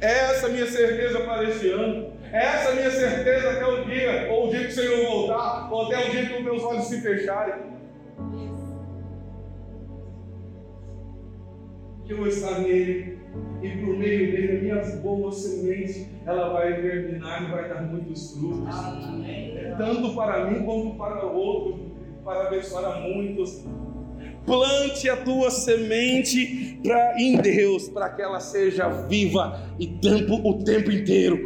Essa 0.01 0.47
é 0.47 0.49
a 0.49 0.53
minha 0.53 0.65
certeza 0.65 1.19
para 1.19 1.43
este 1.43 1.69
ano. 1.69 2.11
Essa 2.31 2.69
é 2.69 2.71
a 2.71 2.75
minha 2.75 2.91
certeza 2.91 3.51
até 3.51 3.65
o 3.67 3.85
dia, 3.85 4.31
ou 4.31 4.47
o 4.47 4.49
dia 4.49 4.61
que 4.61 4.71
o 4.71 4.71
Senhor 4.71 5.05
voltar, 5.05 5.71
ou 5.71 5.85
até 5.85 6.07
o 6.07 6.09
dia 6.09 6.25
que 6.25 6.33
os 6.33 6.43
meus 6.43 6.63
olhos 6.63 6.85
se 6.85 7.01
fecharem. 7.01 7.71
Que 12.05 12.13
eu 12.13 12.17
vou 12.17 12.27
estar 12.27 12.59
nele 12.59 13.20
e 13.61 13.69
por 13.77 13.95
meio 13.95 14.31
dele, 14.31 14.61
minhas 14.61 14.95
boas 15.01 15.35
sementes, 15.35 16.07
ela 16.25 16.49
vai 16.49 16.81
germinar 16.81 17.43
e 17.43 17.51
vai 17.51 17.69
dar 17.69 17.83
muitos 17.83 18.33
frutos. 18.33 18.75
Amém. 18.75 19.53
Tanto 19.77 20.15
para 20.15 20.49
mim 20.49 20.65
quanto 20.65 20.97
para 20.97 21.25
o 21.27 21.35
outro, 21.35 21.91
para 22.23 22.47
abençoar 22.47 22.85
a 22.85 22.99
muitos. 23.01 23.63
Plante 24.45 25.07
a 25.07 25.17
tua 25.17 25.51
semente 25.51 26.79
pra, 26.81 27.21
em 27.21 27.37
Deus, 27.37 27.87
para 27.89 28.09
que 28.09 28.21
ela 28.23 28.39
seja 28.39 28.89
viva 28.89 29.61
e 29.77 29.85
tempo, 29.85 30.41
o 30.43 30.63
tempo 30.63 30.91
inteiro. 30.91 31.39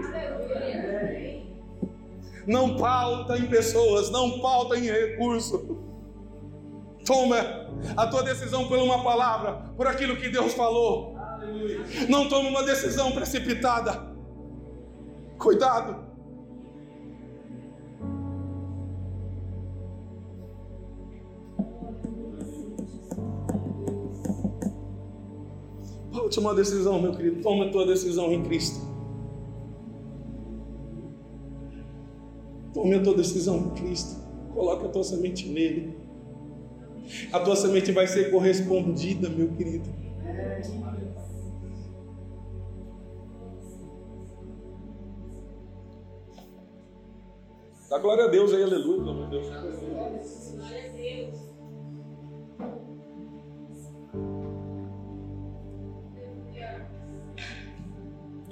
Não 2.47 2.77
pauta 2.77 3.37
em 3.37 3.47
pessoas, 3.47 4.09
não 4.09 4.39
pauta 4.39 4.77
em 4.77 4.83
recurso. 4.83 5.83
Toma 7.05 7.37
a 7.97 8.07
tua 8.07 8.23
decisão 8.23 8.67
por 8.67 8.77
uma 8.79 9.03
palavra, 9.03 9.69
por 9.75 9.87
aquilo 9.87 10.15
que 10.15 10.29
Deus 10.29 10.53
falou. 10.53 11.14
Não 12.09 12.27
tome 12.29 12.49
uma 12.49 12.63
decisão 12.63 13.11
precipitada. 13.11 14.15
Cuidado. 15.37 16.05
Volte 26.11 26.39
uma 26.39 26.55
decisão, 26.55 27.01
meu 27.01 27.11
querido. 27.13 27.41
Toma 27.41 27.65
a 27.65 27.69
tua 27.69 27.85
decisão 27.85 28.31
em 28.31 28.43
Cristo. 28.43 28.79
Tome 32.73 32.95
a 32.95 33.03
tua 33.03 33.15
decisão 33.15 33.57
em 33.57 33.69
Cristo. 33.71 34.15
Coloque 34.53 34.85
a 34.85 34.89
tua 34.89 35.03
semente 35.03 35.47
nele. 35.47 35.95
A 37.31 37.39
tua 37.39 37.55
semente 37.55 37.91
vai 37.91 38.07
ser 38.07 38.31
correspondida, 38.31 39.29
meu 39.29 39.49
querido. 39.49 39.89
Dá 47.95 48.01
glória 48.01 48.25
a 48.25 48.27
Deus 48.27 48.53
aí, 48.53 48.61
aleluia, 48.61 48.97
pelo 48.97 49.09
amor 49.11 49.23
de 49.23 49.31
Deus. 49.31 49.47
Glória 49.47 49.69
a 50.83 50.93
Deus. 50.97 51.35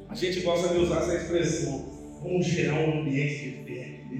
A 0.07 0.15
gente 0.15 0.39
gosta 0.39 0.73
de 0.73 0.79
usar 0.79 0.99
essa 0.99 1.15
expressão. 1.15 1.77
Vamos 2.21 2.45
gerar 2.45 2.79
um 2.79 3.01
ambiente 3.01 3.51
de 3.51 3.65
fé 3.65 3.81
aqui 3.83 4.15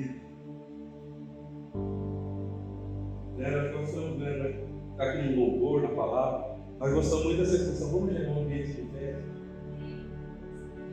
Né? 3.38 3.72
Nós 3.72 3.88
estamos 3.88 4.20
vendo 4.20 4.98
tá 4.98 5.04
aqui 5.06 5.30
no 5.30 5.40
louvor, 5.40 5.84
na 5.84 5.90
palavra. 5.96 6.58
Nós 6.82 6.94
gostamos 6.94 7.24
muito 7.24 7.40
dessa 7.40 7.56
expressão. 7.56 7.92
Vamos 7.94 8.14
gerar 8.14 8.30
um 8.30 8.42
ambiente 8.42 8.74
de 8.74 8.92
fé. 8.92 9.16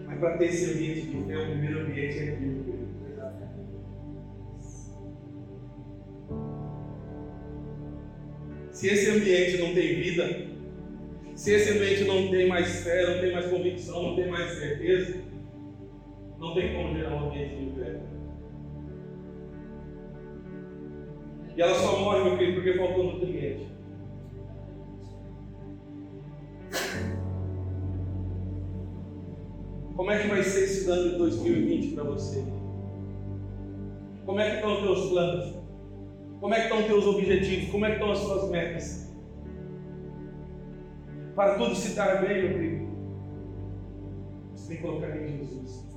Mas 0.06 0.20
para 0.20 0.38
ter 0.38 0.44
esse 0.44 0.72
ambiente 0.72 1.08
de 1.08 1.24
fé, 1.24 1.36
o 1.36 1.50
primeiro 1.50 1.80
ambiente 1.80 2.16
é 2.16 2.32
aquilo. 2.32 2.79
Se 8.80 8.88
esse 8.88 9.10
ambiente 9.10 9.58
não 9.58 9.74
tem 9.74 9.94
vida, 9.96 10.46
se 11.34 11.52
esse 11.52 11.70
ambiente 11.70 12.04
não 12.04 12.30
tem 12.30 12.48
mais 12.48 12.82
fé, 12.82 13.14
não 13.14 13.20
tem 13.20 13.30
mais 13.30 13.44
convicção, 13.44 14.02
não 14.02 14.16
tem 14.16 14.30
mais 14.30 14.52
certeza, 14.52 15.20
não 16.38 16.54
tem 16.54 16.72
como 16.72 16.96
gerar 16.96 17.14
um 17.14 17.28
ambiente 17.28 17.56
de 17.56 17.78
fé. 17.78 18.00
E 21.54 21.60
ela 21.60 21.74
só 21.74 22.00
morre, 22.00 22.24
meu 22.24 22.38
querido, 22.38 22.54
porque 22.54 22.78
faltou 22.78 23.04
nutriente. 23.04 23.68
Como 29.94 30.10
é 30.10 30.22
que 30.22 30.28
vai 30.28 30.42
ser 30.42 30.64
esse 30.64 30.90
ano 30.90 31.10
de 31.10 31.18
2020 31.18 31.94
para 31.96 32.04
você? 32.04 32.42
Como 34.24 34.40
é 34.40 34.48
que 34.48 34.56
estão 34.56 34.72
os 34.72 34.80
teus 34.80 35.10
planos? 35.10 35.59
Como 36.40 36.54
é 36.54 36.56
que 36.56 36.62
estão 36.64 36.78
os 36.80 36.86
teus 36.86 37.06
objetivos? 37.06 37.70
Como 37.70 37.84
é 37.84 37.88
que 37.88 37.94
estão 37.96 38.12
as 38.12 38.18
suas 38.18 38.50
metas? 38.50 39.12
Para 41.36 41.58
tudo 41.58 41.74
se 41.74 41.94
dar 41.94 42.22
bem, 42.22 42.42
meu 42.42 42.52
querido, 42.54 42.88
você 44.54 44.68
tem 44.68 44.76
que 44.78 44.82
colocar 44.82 45.16
em 45.16 45.38
Jesus. 45.38 45.90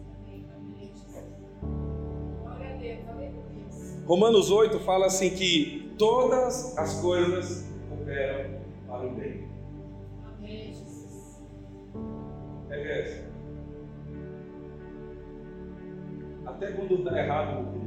Romanos 4.05 4.51
8 4.51 4.79
fala 4.81 5.05
assim 5.05 5.29
que 5.29 5.93
todas 5.97 6.77
as 6.77 6.99
coisas 6.99 7.65
operam 7.89 8.59
para 8.85 9.07
o 9.07 9.11
bem. 9.11 9.47
Amém, 10.25 10.73
Jesus. 10.73 11.41
É 12.69 13.23
Até 16.45 16.71
quando 16.73 16.95
está 16.95 17.17
errado, 17.17 17.61
meu 17.61 17.71
querido 17.71 17.82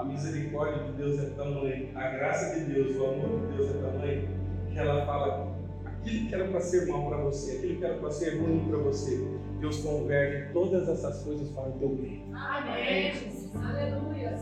a 0.00 0.04
misericórdia 0.04 0.84
de 0.84 0.92
Deus 0.92 1.20
é 1.20 1.26
tamanha, 1.30 1.90
a 1.94 2.08
graça 2.08 2.58
de 2.58 2.72
Deus, 2.72 2.96
o 2.96 3.04
amor 3.04 3.40
de 3.40 3.54
Deus 3.54 3.70
é 3.70 3.78
tamanho, 3.80 4.28
que 4.72 4.78
ela 4.78 5.04
fala 5.04 5.54
aquilo 5.84 6.26
que 6.26 6.34
era 6.34 6.48
para 6.48 6.60
ser 6.60 6.86
mal 6.86 7.06
para 7.06 7.18
você, 7.18 7.58
aquilo 7.58 7.76
que 7.76 7.84
era 7.84 7.94
para 7.98 8.10
ser 8.10 8.40
ruim 8.40 8.64
para 8.66 8.78
você, 8.78 9.22
Deus 9.60 9.82
converte 9.82 10.54
todas 10.54 10.88
essas 10.88 11.22
coisas 11.22 11.50
para 11.50 11.68
o 11.68 11.72
teu 11.72 11.88
bem. 11.90 12.24
Amém. 12.32 13.12
Aleluia. 13.54 14.38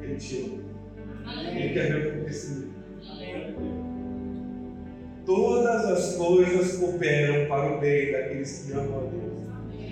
Ele 0.00 0.16
te 0.16 0.62
ama. 1.24 1.50
Ele 1.50 1.74
quer 1.74 1.92
ver 1.92 1.96
o 1.96 2.12
teu 2.12 2.22
crescimento. 2.22 2.76
Todas 5.24 5.84
as 5.86 6.16
coisas 6.16 6.76
cooperam 6.76 7.48
para 7.48 7.76
o 7.76 7.80
bem 7.80 8.12
daqueles 8.12 8.64
que 8.64 8.72
amam 8.72 8.98
a 8.98 9.10
Deus. 9.10 9.36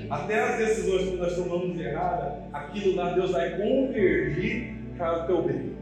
Até 0.08 0.38
as 0.38 0.58
decisões 0.58 1.10
que 1.10 1.16
nós 1.16 1.34
tomamos 1.34 1.80
erradas, 1.80 2.34
aquilo 2.52 2.94
lá 2.94 3.14
Deus 3.14 3.32
vai 3.32 3.56
convergir 3.56 4.83
para 4.96 5.24
o 5.24 5.26
teu 5.26 5.42
bem. 5.42 5.74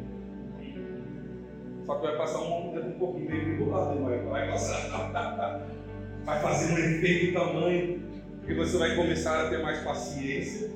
Só 1.86 1.96
que 1.96 2.06
vai 2.06 2.16
passar 2.16 2.40
um, 2.40 2.78
um 2.78 2.92
pouquinho 2.92 3.30
meio 3.30 3.44
regulado, 3.44 4.00
vai, 4.28 4.48
passar. 4.50 5.68
Vai 6.24 6.40
fazer 6.40 6.72
um 6.72 6.78
efeito 6.78 7.32
tamanho, 7.32 8.00
que 8.46 8.54
você 8.54 8.78
vai 8.78 8.94
começar 8.94 9.44
a 9.44 9.50
ter 9.50 9.60
mais 9.60 9.80
paciência, 9.80 10.70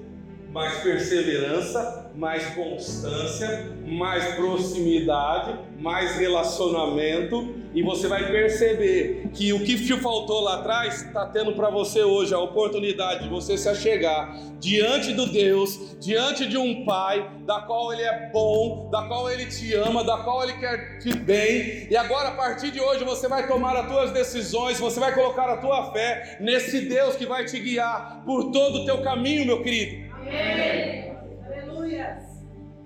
mais 0.52 0.82
perseverança, 0.82 2.10
mais 2.16 2.44
constância, 2.46 3.70
mais 3.86 4.34
proximidade, 4.34 5.56
mais 5.78 6.16
relacionamento, 6.16 7.54
e 7.76 7.82
você 7.82 8.08
vai 8.08 8.26
perceber 8.32 9.28
que 9.34 9.52
o 9.52 9.62
que 9.62 9.76
te 9.76 10.00
faltou 10.00 10.40
lá 10.40 10.60
atrás 10.60 11.02
está 11.02 11.26
tendo 11.26 11.52
para 11.52 11.68
você 11.68 12.02
hoje 12.02 12.32
a 12.32 12.38
oportunidade 12.38 13.24
de 13.24 13.28
você 13.28 13.58
se 13.58 13.68
achegar 13.68 14.34
diante 14.58 15.12
do 15.12 15.26
Deus, 15.26 15.94
diante 16.00 16.48
de 16.48 16.56
um 16.56 16.86
Pai, 16.86 17.30
da 17.44 17.60
qual 17.60 17.92
Ele 17.92 18.00
é 18.00 18.30
bom, 18.32 18.88
da 18.90 19.02
qual 19.02 19.30
Ele 19.30 19.44
te 19.44 19.74
ama, 19.74 20.02
da 20.02 20.16
qual 20.16 20.42
Ele 20.42 20.54
quer 20.54 21.00
te 21.00 21.14
bem, 21.14 21.86
e 21.90 21.94
agora 21.94 22.30
a 22.30 22.32
partir 22.32 22.70
de 22.70 22.80
hoje 22.80 23.04
você 23.04 23.28
vai 23.28 23.46
tomar 23.46 23.76
as 23.76 23.86
tuas 23.86 24.10
decisões, 24.10 24.80
você 24.80 24.98
vai 24.98 25.12
colocar 25.14 25.50
a 25.50 25.58
tua 25.58 25.92
fé 25.92 26.38
nesse 26.40 26.80
Deus 26.80 27.14
que 27.14 27.26
vai 27.26 27.44
te 27.44 27.60
guiar 27.60 28.22
por 28.24 28.50
todo 28.52 28.78
o 28.78 28.84
teu 28.86 29.02
caminho, 29.02 29.44
meu 29.44 29.62
querido. 29.62 30.14
Amém. 30.14 31.14
Aleluia. 31.44 32.16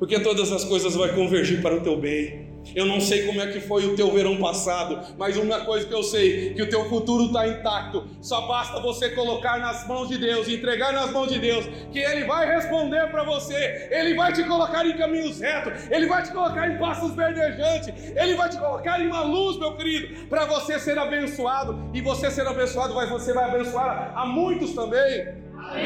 Porque 0.00 0.18
todas 0.18 0.50
as 0.50 0.64
coisas 0.64 0.96
vão 0.96 1.08
convergir 1.10 1.62
para 1.62 1.76
o 1.76 1.80
teu 1.80 1.96
bem. 1.96 2.49
Eu 2.74 2.86
não 2.86 3.00
sei 3.00 3.26
como 3.26 3.40
é 3.40 3.46
que 3.48 3.60
foi 3.60 3.84
o 3.86 3.96
teu 3.96 4.10
verão 4.12 4.36
passado, 4.36 5.00
mas 5.18 5.36
uma 5.36 5.64
coisa 5.64 5.86
que 5.86 5.94
eu 5.94 6.02
sei, 6.02 6.54
que 6.54 6.62
o 6.62 6.68
teu 6.68 6.88
futuro 6.88 7.26
está 7.26 7.48
intacto. 7.48 8.06
Só 8.20 8.46
basta 8.46 8.80
você 8.80 9.10
colocar 9.10 9.58
nas 9.58 9.86
mãos 9.86 10.08
de 10.08 10.18
Deus, 10.18 10.48
entregar 10.48 10.92
nas 10.92 11.10
mãos 11.10 11.28
de 11.28 11.38
Deus, 11.38 11.66
que 11.92 11.98
Ele 11.98 12.24
vai 12.24 12.46
responder 12.54 13.10
para 13.10 13.24
você. 13.24 13.88
Ele 13.90 14.14
vai 14.14 14.32
te 14.32 14.44
colocar 14.44 14.86
em 14.86 14.96
caminhos 14.96 15.40
retos, 15.40 15.90
Ele 15.90 16.06
vai 16.06 16.22
te 16.22 16.30
colocar 16.30 16.70
em 16.70 16.78
passos 16.78 17.14
verdejantes, 17.14 17.92
Ele 18.16 18.34
vai 18.34 18.48
te 18.48 18.58
colocar 18.58 19.00
em 19.00 19.08
uma 19.08 19.22
luz, 19.22 19.58
meu 19.58 19.76
querido, 19.76 20.26
para 20.26 20.44
você 20.44 20.78
ser 20.78 20.98
abençoado. 20.98 21.90
E 21.92 22.00
você 22.00 22.30
ser 22.30 22.46
abençoado, 22.46 22.94
você 22.94 23.32
vai 23.32 23.44
abençoar 23.44 24.12
a 24.14 24.26
muitos 24.26 24.74
também. 24.74 25.40
Amém. 25.58 25.84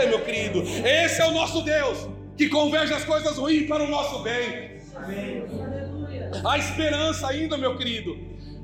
Ei, 0.00 0.08
meu 0.08 0.20
querido, 0.20 0.62
esse 0.62 1.20
é 1.20 1.26
o 1.26 1.30
nosso 1.30 1.62
Deus, 1.62 2.08
que 2.36 2.48
converge 2.48 2.92
as 2.92 3.04
coisas 3.04 3.36
ruins 3.38 3.66
para 3.66 3.82
o 3.82 3.88
nosso 3.88 4.22
bem. 4.22 4.76
Amém. 4.94 5.75
Há 6.44 6.58
esperança 6.58 7.28
ainda, 7.28 7.56
meu 7.56 7.76
querido, 7.76 8.16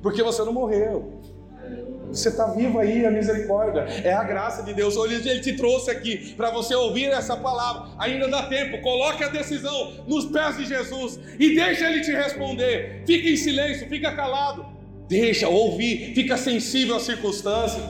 porque 0.02 0.22
você 0.22 0.42
não 0.44 0.52
morreu. 0.52 1.20
Você 2.08 2.28
está 2.28 2.46
vivo 2.48 2.78
aí, 2.78 3.06
a 3.06 3.10
misericórdia, 3.10 3.80
é 4.04 4.12
a 4.12 4.22
graça 4.22 4.62
de 4.62 4.74
Deus. 4.74 4.96
Hoje 4.96 5.26
Ele 5.26 5.40
te 5.40 5.54
trouxe 5.54 5.90
aqui 5.90 6.34
para 6.36 6.50
você 6.50 6.74
ouvir 6.74 7.06
essa 7.06 7.34
palavra. 7.34 7.90
Ainda 7.98 8.28
dá 8.28 8.42
tempo, 8.42 8.82
coloque 8.82 9.24
a 9.24 9.28
decisão 9.28 10.04
nos 10.06 10.26
pés 10.26 10.58
de 10.58 10.66
Jesus 10.66 11.18
e 11.38 11.54
deixa 11.54 11.90
Ele 11.90 12.02
te 12.02 12.12
responder. 12.12 13.02
Fica 13.06 13.28
em 13.28 13.36
silêncio, 13.36 13.88
fica 13.88 14.12
calado, 14.14 14.66
deixa 15.08 15.48
ouvir, 15.48 16.12
fica 16.14 16.36
sensível 16.36 16.96
às 16.96 17.02
circunstâncias. 17.02 17.82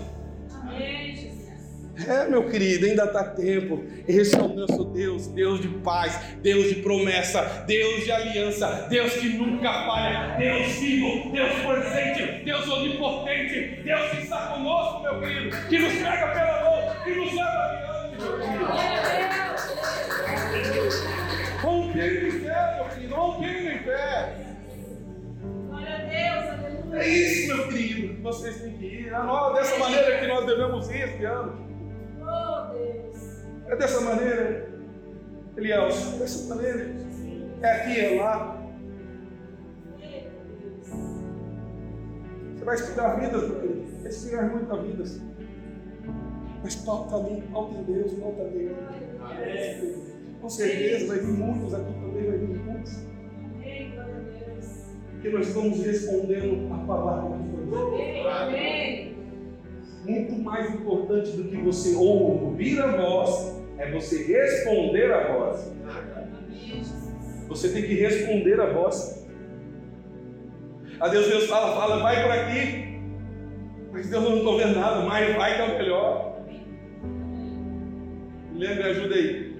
É, 1.94 2.26
meu 2.26 2.48
querido, 2.48 2.86
ainda 2.86 3.04
está 3.04 3.22
tempo. 3.22 3.84
Esse 4.08 4.34
é 4.34 4.40
o 4.40 4.48
nosso 4.48 4.84
Deus, 4.86 5.26
Deus 5.28 5.60
de 5.60 5.68
paz, 5.68 6.18
Deus 6.42 6.68
de 6.68 6.76
promessa, 6.76 7.64
Deus 7.66 8.04
de 8.04 8.10
aliança, 8.10 8.86
Deus 8.88 9.12
que 9.12 9.28
nunca 9.28 9.70
falha, 9.86 10.36
Deus 10.38 10.68
vivo, 10.78 11.30
Deus 11.30 11.52
presente, 11.52 12.44
Deus 12.44 12.66
onipotente, 12.66 13.82
Deus 13.82 14.10
que 14.10 14.22
está 14.22 14.46
conosco, 14.48 15.02
meu 15.02 15.20
querido, 15.20 15.56
que 15.68 15.78
nos 15.78 15.92
pega 15.92 16.28
pela 16.28 16.62
mão, 16.64 17.04
que 17.04 17.10
nos 17.14 17.32
leva 17.34 17.62
adiante, 17.62 18.16
meu 18.22 18.38
querido. 18.38 18.66
Rompendo 21.60 22.26
em 22.26 22.30
fé, 22.40 22.74
meu 22.76 22.84
querido, 22.86 23.14
rompendo 23.14 23.68
em 23.68 23.78
fé. 23.80 24.36
Glória 25.68 25.94
a 25.94 25.98
Deus, 25.98 26.44
aleluia. 26.48 27.02
É 27.02 27.08
isso, 27.08 27.54
meu 27.54 27.68
querido, 27.68 28.14
que 28.14 28.20
vocês 28.22 28.60
têm 28.62 28.72
que 28.72 28.86
ir. 28.86 29.10
Dessa 29.54 29.78
maneira 29.78 30.18
que 30.18 30.26
nós 30.26 30.46
devemos 30.46 30.90
ir 30.90 31.02
este 31.02 31.24
ano. 31.24 31.71
É 33.66 33.76
dessa 33.76 34.00
maneira, 34.00 34.68
Elielson, 35.56 36.18
dessa 36.18 36.54
maneira. 36.54 36.94
É 37.62 37.70
aqui, 37.70 38.00
é 38.00 38.20
lá. 38.20 38.62
Você 42.54 42.64
vai 42.64 42.74
estudar 42.74 43.20
vidas, 43.20 43.48
meu 43.48 43.60
querido. 43.60 44.02
Vai 44.02 44.08
estudar 44.10 44.42
muitas 44.50 44.82
vidas. 44.82 45.20
Mas 46.62 46.76
pauta 46.76 47.16
ali, 47.16 47.42
pauta 47.52 47.74
em 47.74 47.82
Deus, 47.84 48.12
pauta 48.14 48.44
nele. 48.44 48.76
Com 50.40 50.48
certeza 50.48 51.06
vai 51.06 51.18
vir 51.18 51.32
muitos 51.32 51.74
aqui 51.74 51.92
também, 51.92 52.26
vai 52.26 52.38
vir 52.38 52.58
muitos. 52.58 53.12
Porque 55.12 55.30
nós 55.30 55.48
estamos 55.48 55.84
respondendo 55.84 56.72
a 56.72 56.78
palavra 56.86 57.38
que 57.38 57.70
foi. 57.70 58.20
Amém. 58.28 59.21
Muito 60.04 60.32
mais 60.42 60.74
importante 60.74 61.32
do 61.32 61.44
que 61.44 61.56
você 61.56 61.94
ouvir 61.94 62.80
a 62.80 62.96
voz 62.96 63.62
é 63.78 63.90
você 63.90 64.24
responder 64.24 65.12
a 65.12 65.32
voz. 65.32 65.72
Você 67.48 67.72
tem 67.72 67.82
que 67.82 67.94
responder 67.94 68.60
a 68.60 68.72
voz. 68.72 69.26
A 71.00 71.08
Deus, 71.08 71.26
Deus 71.26 71.46
fala, 71.46 71.74
fala, 71.74 72.02
vai 72.02 72.22
por 72.22 72.30
aqui. 72.30 73.00
Mas 73.92 74.08
Deus 74.08 74.24
não 74.24 74.38
estou 74.38 74.56
vendo 74.56 74.78
nada, 74.78 75.04
mas 75.04 75.34
vai 75.36 75.56
que 75.56 75.60
é 75.60 75.64
o 75.64 75.78
melhor. 75.78 76.42
Me 78.52 78.58
lembra, 78.58 78.86
ajuda 78.86 79.14
aí. 79.14 79.56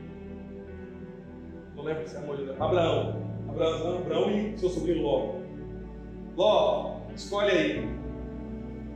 Não 1.74 1.84
lembro 1.84 2.08
se 2.08 2.16
é 2.16 2.18
amor 2.18 2.36
de 2.36 2.50
Abraão. 2.50 3.22
Abraão, 3.48 3.98
Abraão 3.98 4.30
e 4.30 4.56
seu 4.56 4.68
sobrinho 4.68 5.02
Ló. 5.02 5.34
Ló, 6.36 7.00
escolhe 7.14 7.50
aí. 7.50 7.88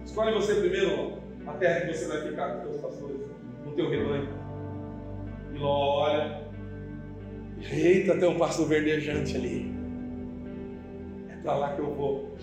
Escolhe 0.04 0.32
você 0.32 0.54
primeiro, 0.54 0.96
Ló. 0.96 1.15
A 1.46 1.52
terra 1.52 1.86
que 1.86 1.94
você 1.94 2.06
vai 2.06 2.28
ficar 2.28 2.50
com 2.50 2.56
os 2.56 2.62
teus 2.64 2.80
pastores, 2.80 3.20
no 3.64 3.72
teu 3.72 3.88
rebanho. 3.88 4.28
E 5.54 5.58
Ló 5.58 6.02
olha. 6.02 6.44
Eita, 7.70 8.18
tem 8.18 8.28
um 8.28 8.38
pasto 8.38 8.66
verdejante 8.66 9.36
ali. 9.36 9.74
É 11.30 11.36
para 11.36 11.56
lá 11.56 11.74
que 11.74 11.80
eu 11.80 11.94
vou. 11.94 12.36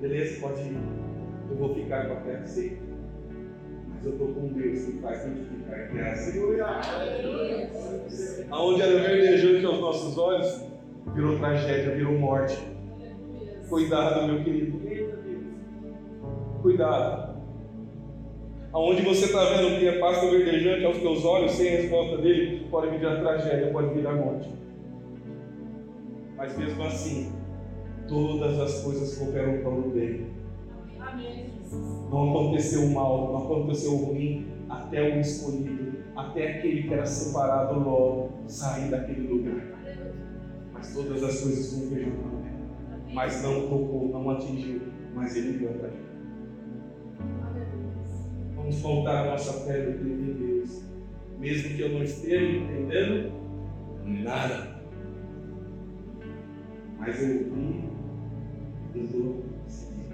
Beleza, 0.00 0.40
pode 0.40 0.62
ir. 0.62 0.76
Eu 1.50 1.56
vou 1.56 1.74
ficar 1.74 2.06
com 2.08 2.14
a 2.14 2.16
terra 2.16 2.46
seca. 2.46 2.76
Mas 3.88 4.06
eu 4.06 4.12
estou 4.12 4.28
com 4.28 4.48
Deus 4.48 4.84
que 4.84 4.98
faz 4.98 5.22
frutificar 5.22 5.80
a 5.80 5.86
terra 5.88 6.16
seca. 6.16 6.70
Aonde 8.50 8.82
era 8.82 9.02
verdejante 9.02 9.66
aos 9.66 9.80
nossos 9.80 10.18
olhos, 10.18 10.66
virou 11.14 11.38
tragédia, 11.38 11.94
virou 11.94 12.18
morte. 12.18 12.58
Cuidado, 13.68 14.26
meu 14.26 14.42
querido. 14.42 14.80
Cuidado. 16.62 17.31
Aonde 18.72 19.02
você 19.02 19.26
está 19.26 19.44
vendo 19.50 19.78
que 19.78 19.86
é 19.86 19.98
pasto 19.98 20.30
verdejante 20.30 20.86
aos 20.86 20.96
teus 20.96 21.24
olhos, 21.26 21.52
sem 21.52 21.70
resposta 21.72 22.16
dele, 22.16 22.66
pode 22.70 22.96
vir 22.96 23.06
a 23.06 23.20
tragédia, 23.20 23.70
pode 23.70 23.92
vir 23.92 24.06
a 24.06 24.14
morte. 24.14 24.50
Mas 26.38 26.56
mesmo 26.56 26.82
assim, 26.82 27.32
todas 28.08 28.58
as 28.58 28.82
coisas 28.82 29.18
cooperam 29.18 29.58
para 29.58 29.70
o 29.70 29.90
bem. 29.90 30.26
Não 32.10 32.30
aconteceu 32.30 32.84
o 32.84 32.94
mal, 32.94 33.32
não 33.32 33.44
aconteceu 33.44 33.92
o 33.92 34.06
ruim, 34.06 34.46
até 34.70 35.02
o 35.02 35.20
escolhido, 35.20 35.98
até 36.16 36.58
aquele 36.58 36.84
que 36.84 36.94
era 36.94 37.04
separado 37.04 37.78
logo 37.78 38.30
sair 38.46 38.90
daquele 38.90 39.26
lugar. 39.26 39.66
Mas 40.72 40.94
todas 40.94 41.22
as 41.22 41.42
coisas 41.42 41.74
convergem 41.74 42.12
para 42.12 42.26
o 42.26 42.36
bem. 42.40 43.14
Mas 43.14 43.42
não 43.42 43.68
tocou, 43.68 44.08
não 44.08 44.30
atingiu, 44.30 44.80
mas 45.14 45.36
ele 45.36 45.58
para 45.58 45.88
ele. 45.88 46.12
Vamos 48.62 48.80
voltar 48.80 49.26
a 49.26 49.30
nossa 49.32 49.64
fé 49.64 49.78
no 49.78 49.90
em 49.90 50.34
Deus, 50.34 50.84
mesmo 51.36 51.76
que 51.76 51.80
eu 51.80 51.88
não 51.88 52.04
esteja 52.04 52.58
entendendo 52.58 53.32
nada. 54.04 54.80
Mas 56.96 57.20
eu 57.20 57.50
ouvi, 57.50 57.88
eu 58.94 59.06
vou 59.08 59.44
seguir. 59.66 60.06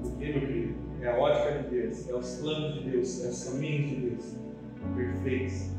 Porque, 0.00 0.32
meu 0.32 0.40
querido, 0.40 0.74
é 1.02 1.08
a 1.08 1.18
ótica 1.18 1.62
de 1.62 1.68
Deus, 1.68 2.08
é 2.08 2.14
os 2.14 2.36
planos 2.36 2.74
de 2.74 2.90
Deus, 2.90 3.24
é 3.26 3.28
os 3.28 3.44
caminhos 3.44 3.90
de 3.90 3.96
Deus 3.96 4.34
perfeitos. 4.96 5.70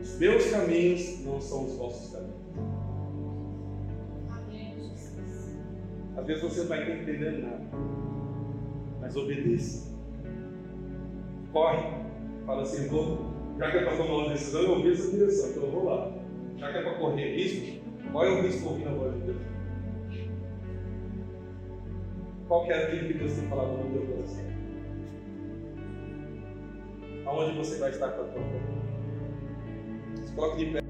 Os 0.00 0.18
meus 0.18 0.50
caminhos 0.50 1.24
não 1.24 1.40
são 1.40 1.66
os 1.66 1.76
vossos 1.76 2.12
caminhos. 2.12 2.38
Às 6.16 6.26
vezes 6.26 6.42
você 6.42 6.60
não 6.62 6.66
vai 6.66 6.80
estar 6.80 6.96
entendendo 6.96 7.42
nada, 7.42 7.64
mas 9.00 9.16
obedeça. 9.16 9.96
Corre, 11.52 11.82
fala 12.44 12.62
assim, 12.62 12.88
vou, 12.88 13.32
já 13.58 13.70
que 13.70 13.76
é 13.78 13.84
para 13.84 13.96
tomar 13.96 14.14
uma 14.14 14.28
decisão, 14.30 14.62
eu 14.62 14.70
ouvi 14.72 14.92
essa 14.92 15.10
direção, 15.10 15.50
então 15.50 15.62
eu 15.64 15.70
vou 15.70 15.84
lá. 15.84 16.12
Já 16.56 16.72
que 16.72 16.78
é 16.78 16.82
para 16.82 16.98
correr 16.98 17.36
risco, 17.36 17.80
qual 18.12 18.24
é 18.24 18.30
o 18.30 18.42
risco 18.42 18.68
ouvindo 18.68 18.88
a 18.88 18.94
voz 18.94 19.14
de 19.14 19.20
Deus? 19.20 19.38
Qual 22.48 22.64
que 22.64 22.72
é 22.72 22.84
aquilo 22.84 23.08
que 23.08 23.18
Deus 23.18 23.32
tem 23.34 23.48
falado 23.48 23.76
no 23.76 23.92
teu 23.92 24.06
coração? 24.06 24.44
Aonde 27.26 27.58
você 27.58 27.78
vai 27.78 27.90
estar 27.90 28.08
com 28.08 28.22
a 28.22 28.24
tua 28.24 28.42
fé? 28.42 28.60
Coloque 30.34 30.64
de 30.64 30.72
pé. 30.72 30.87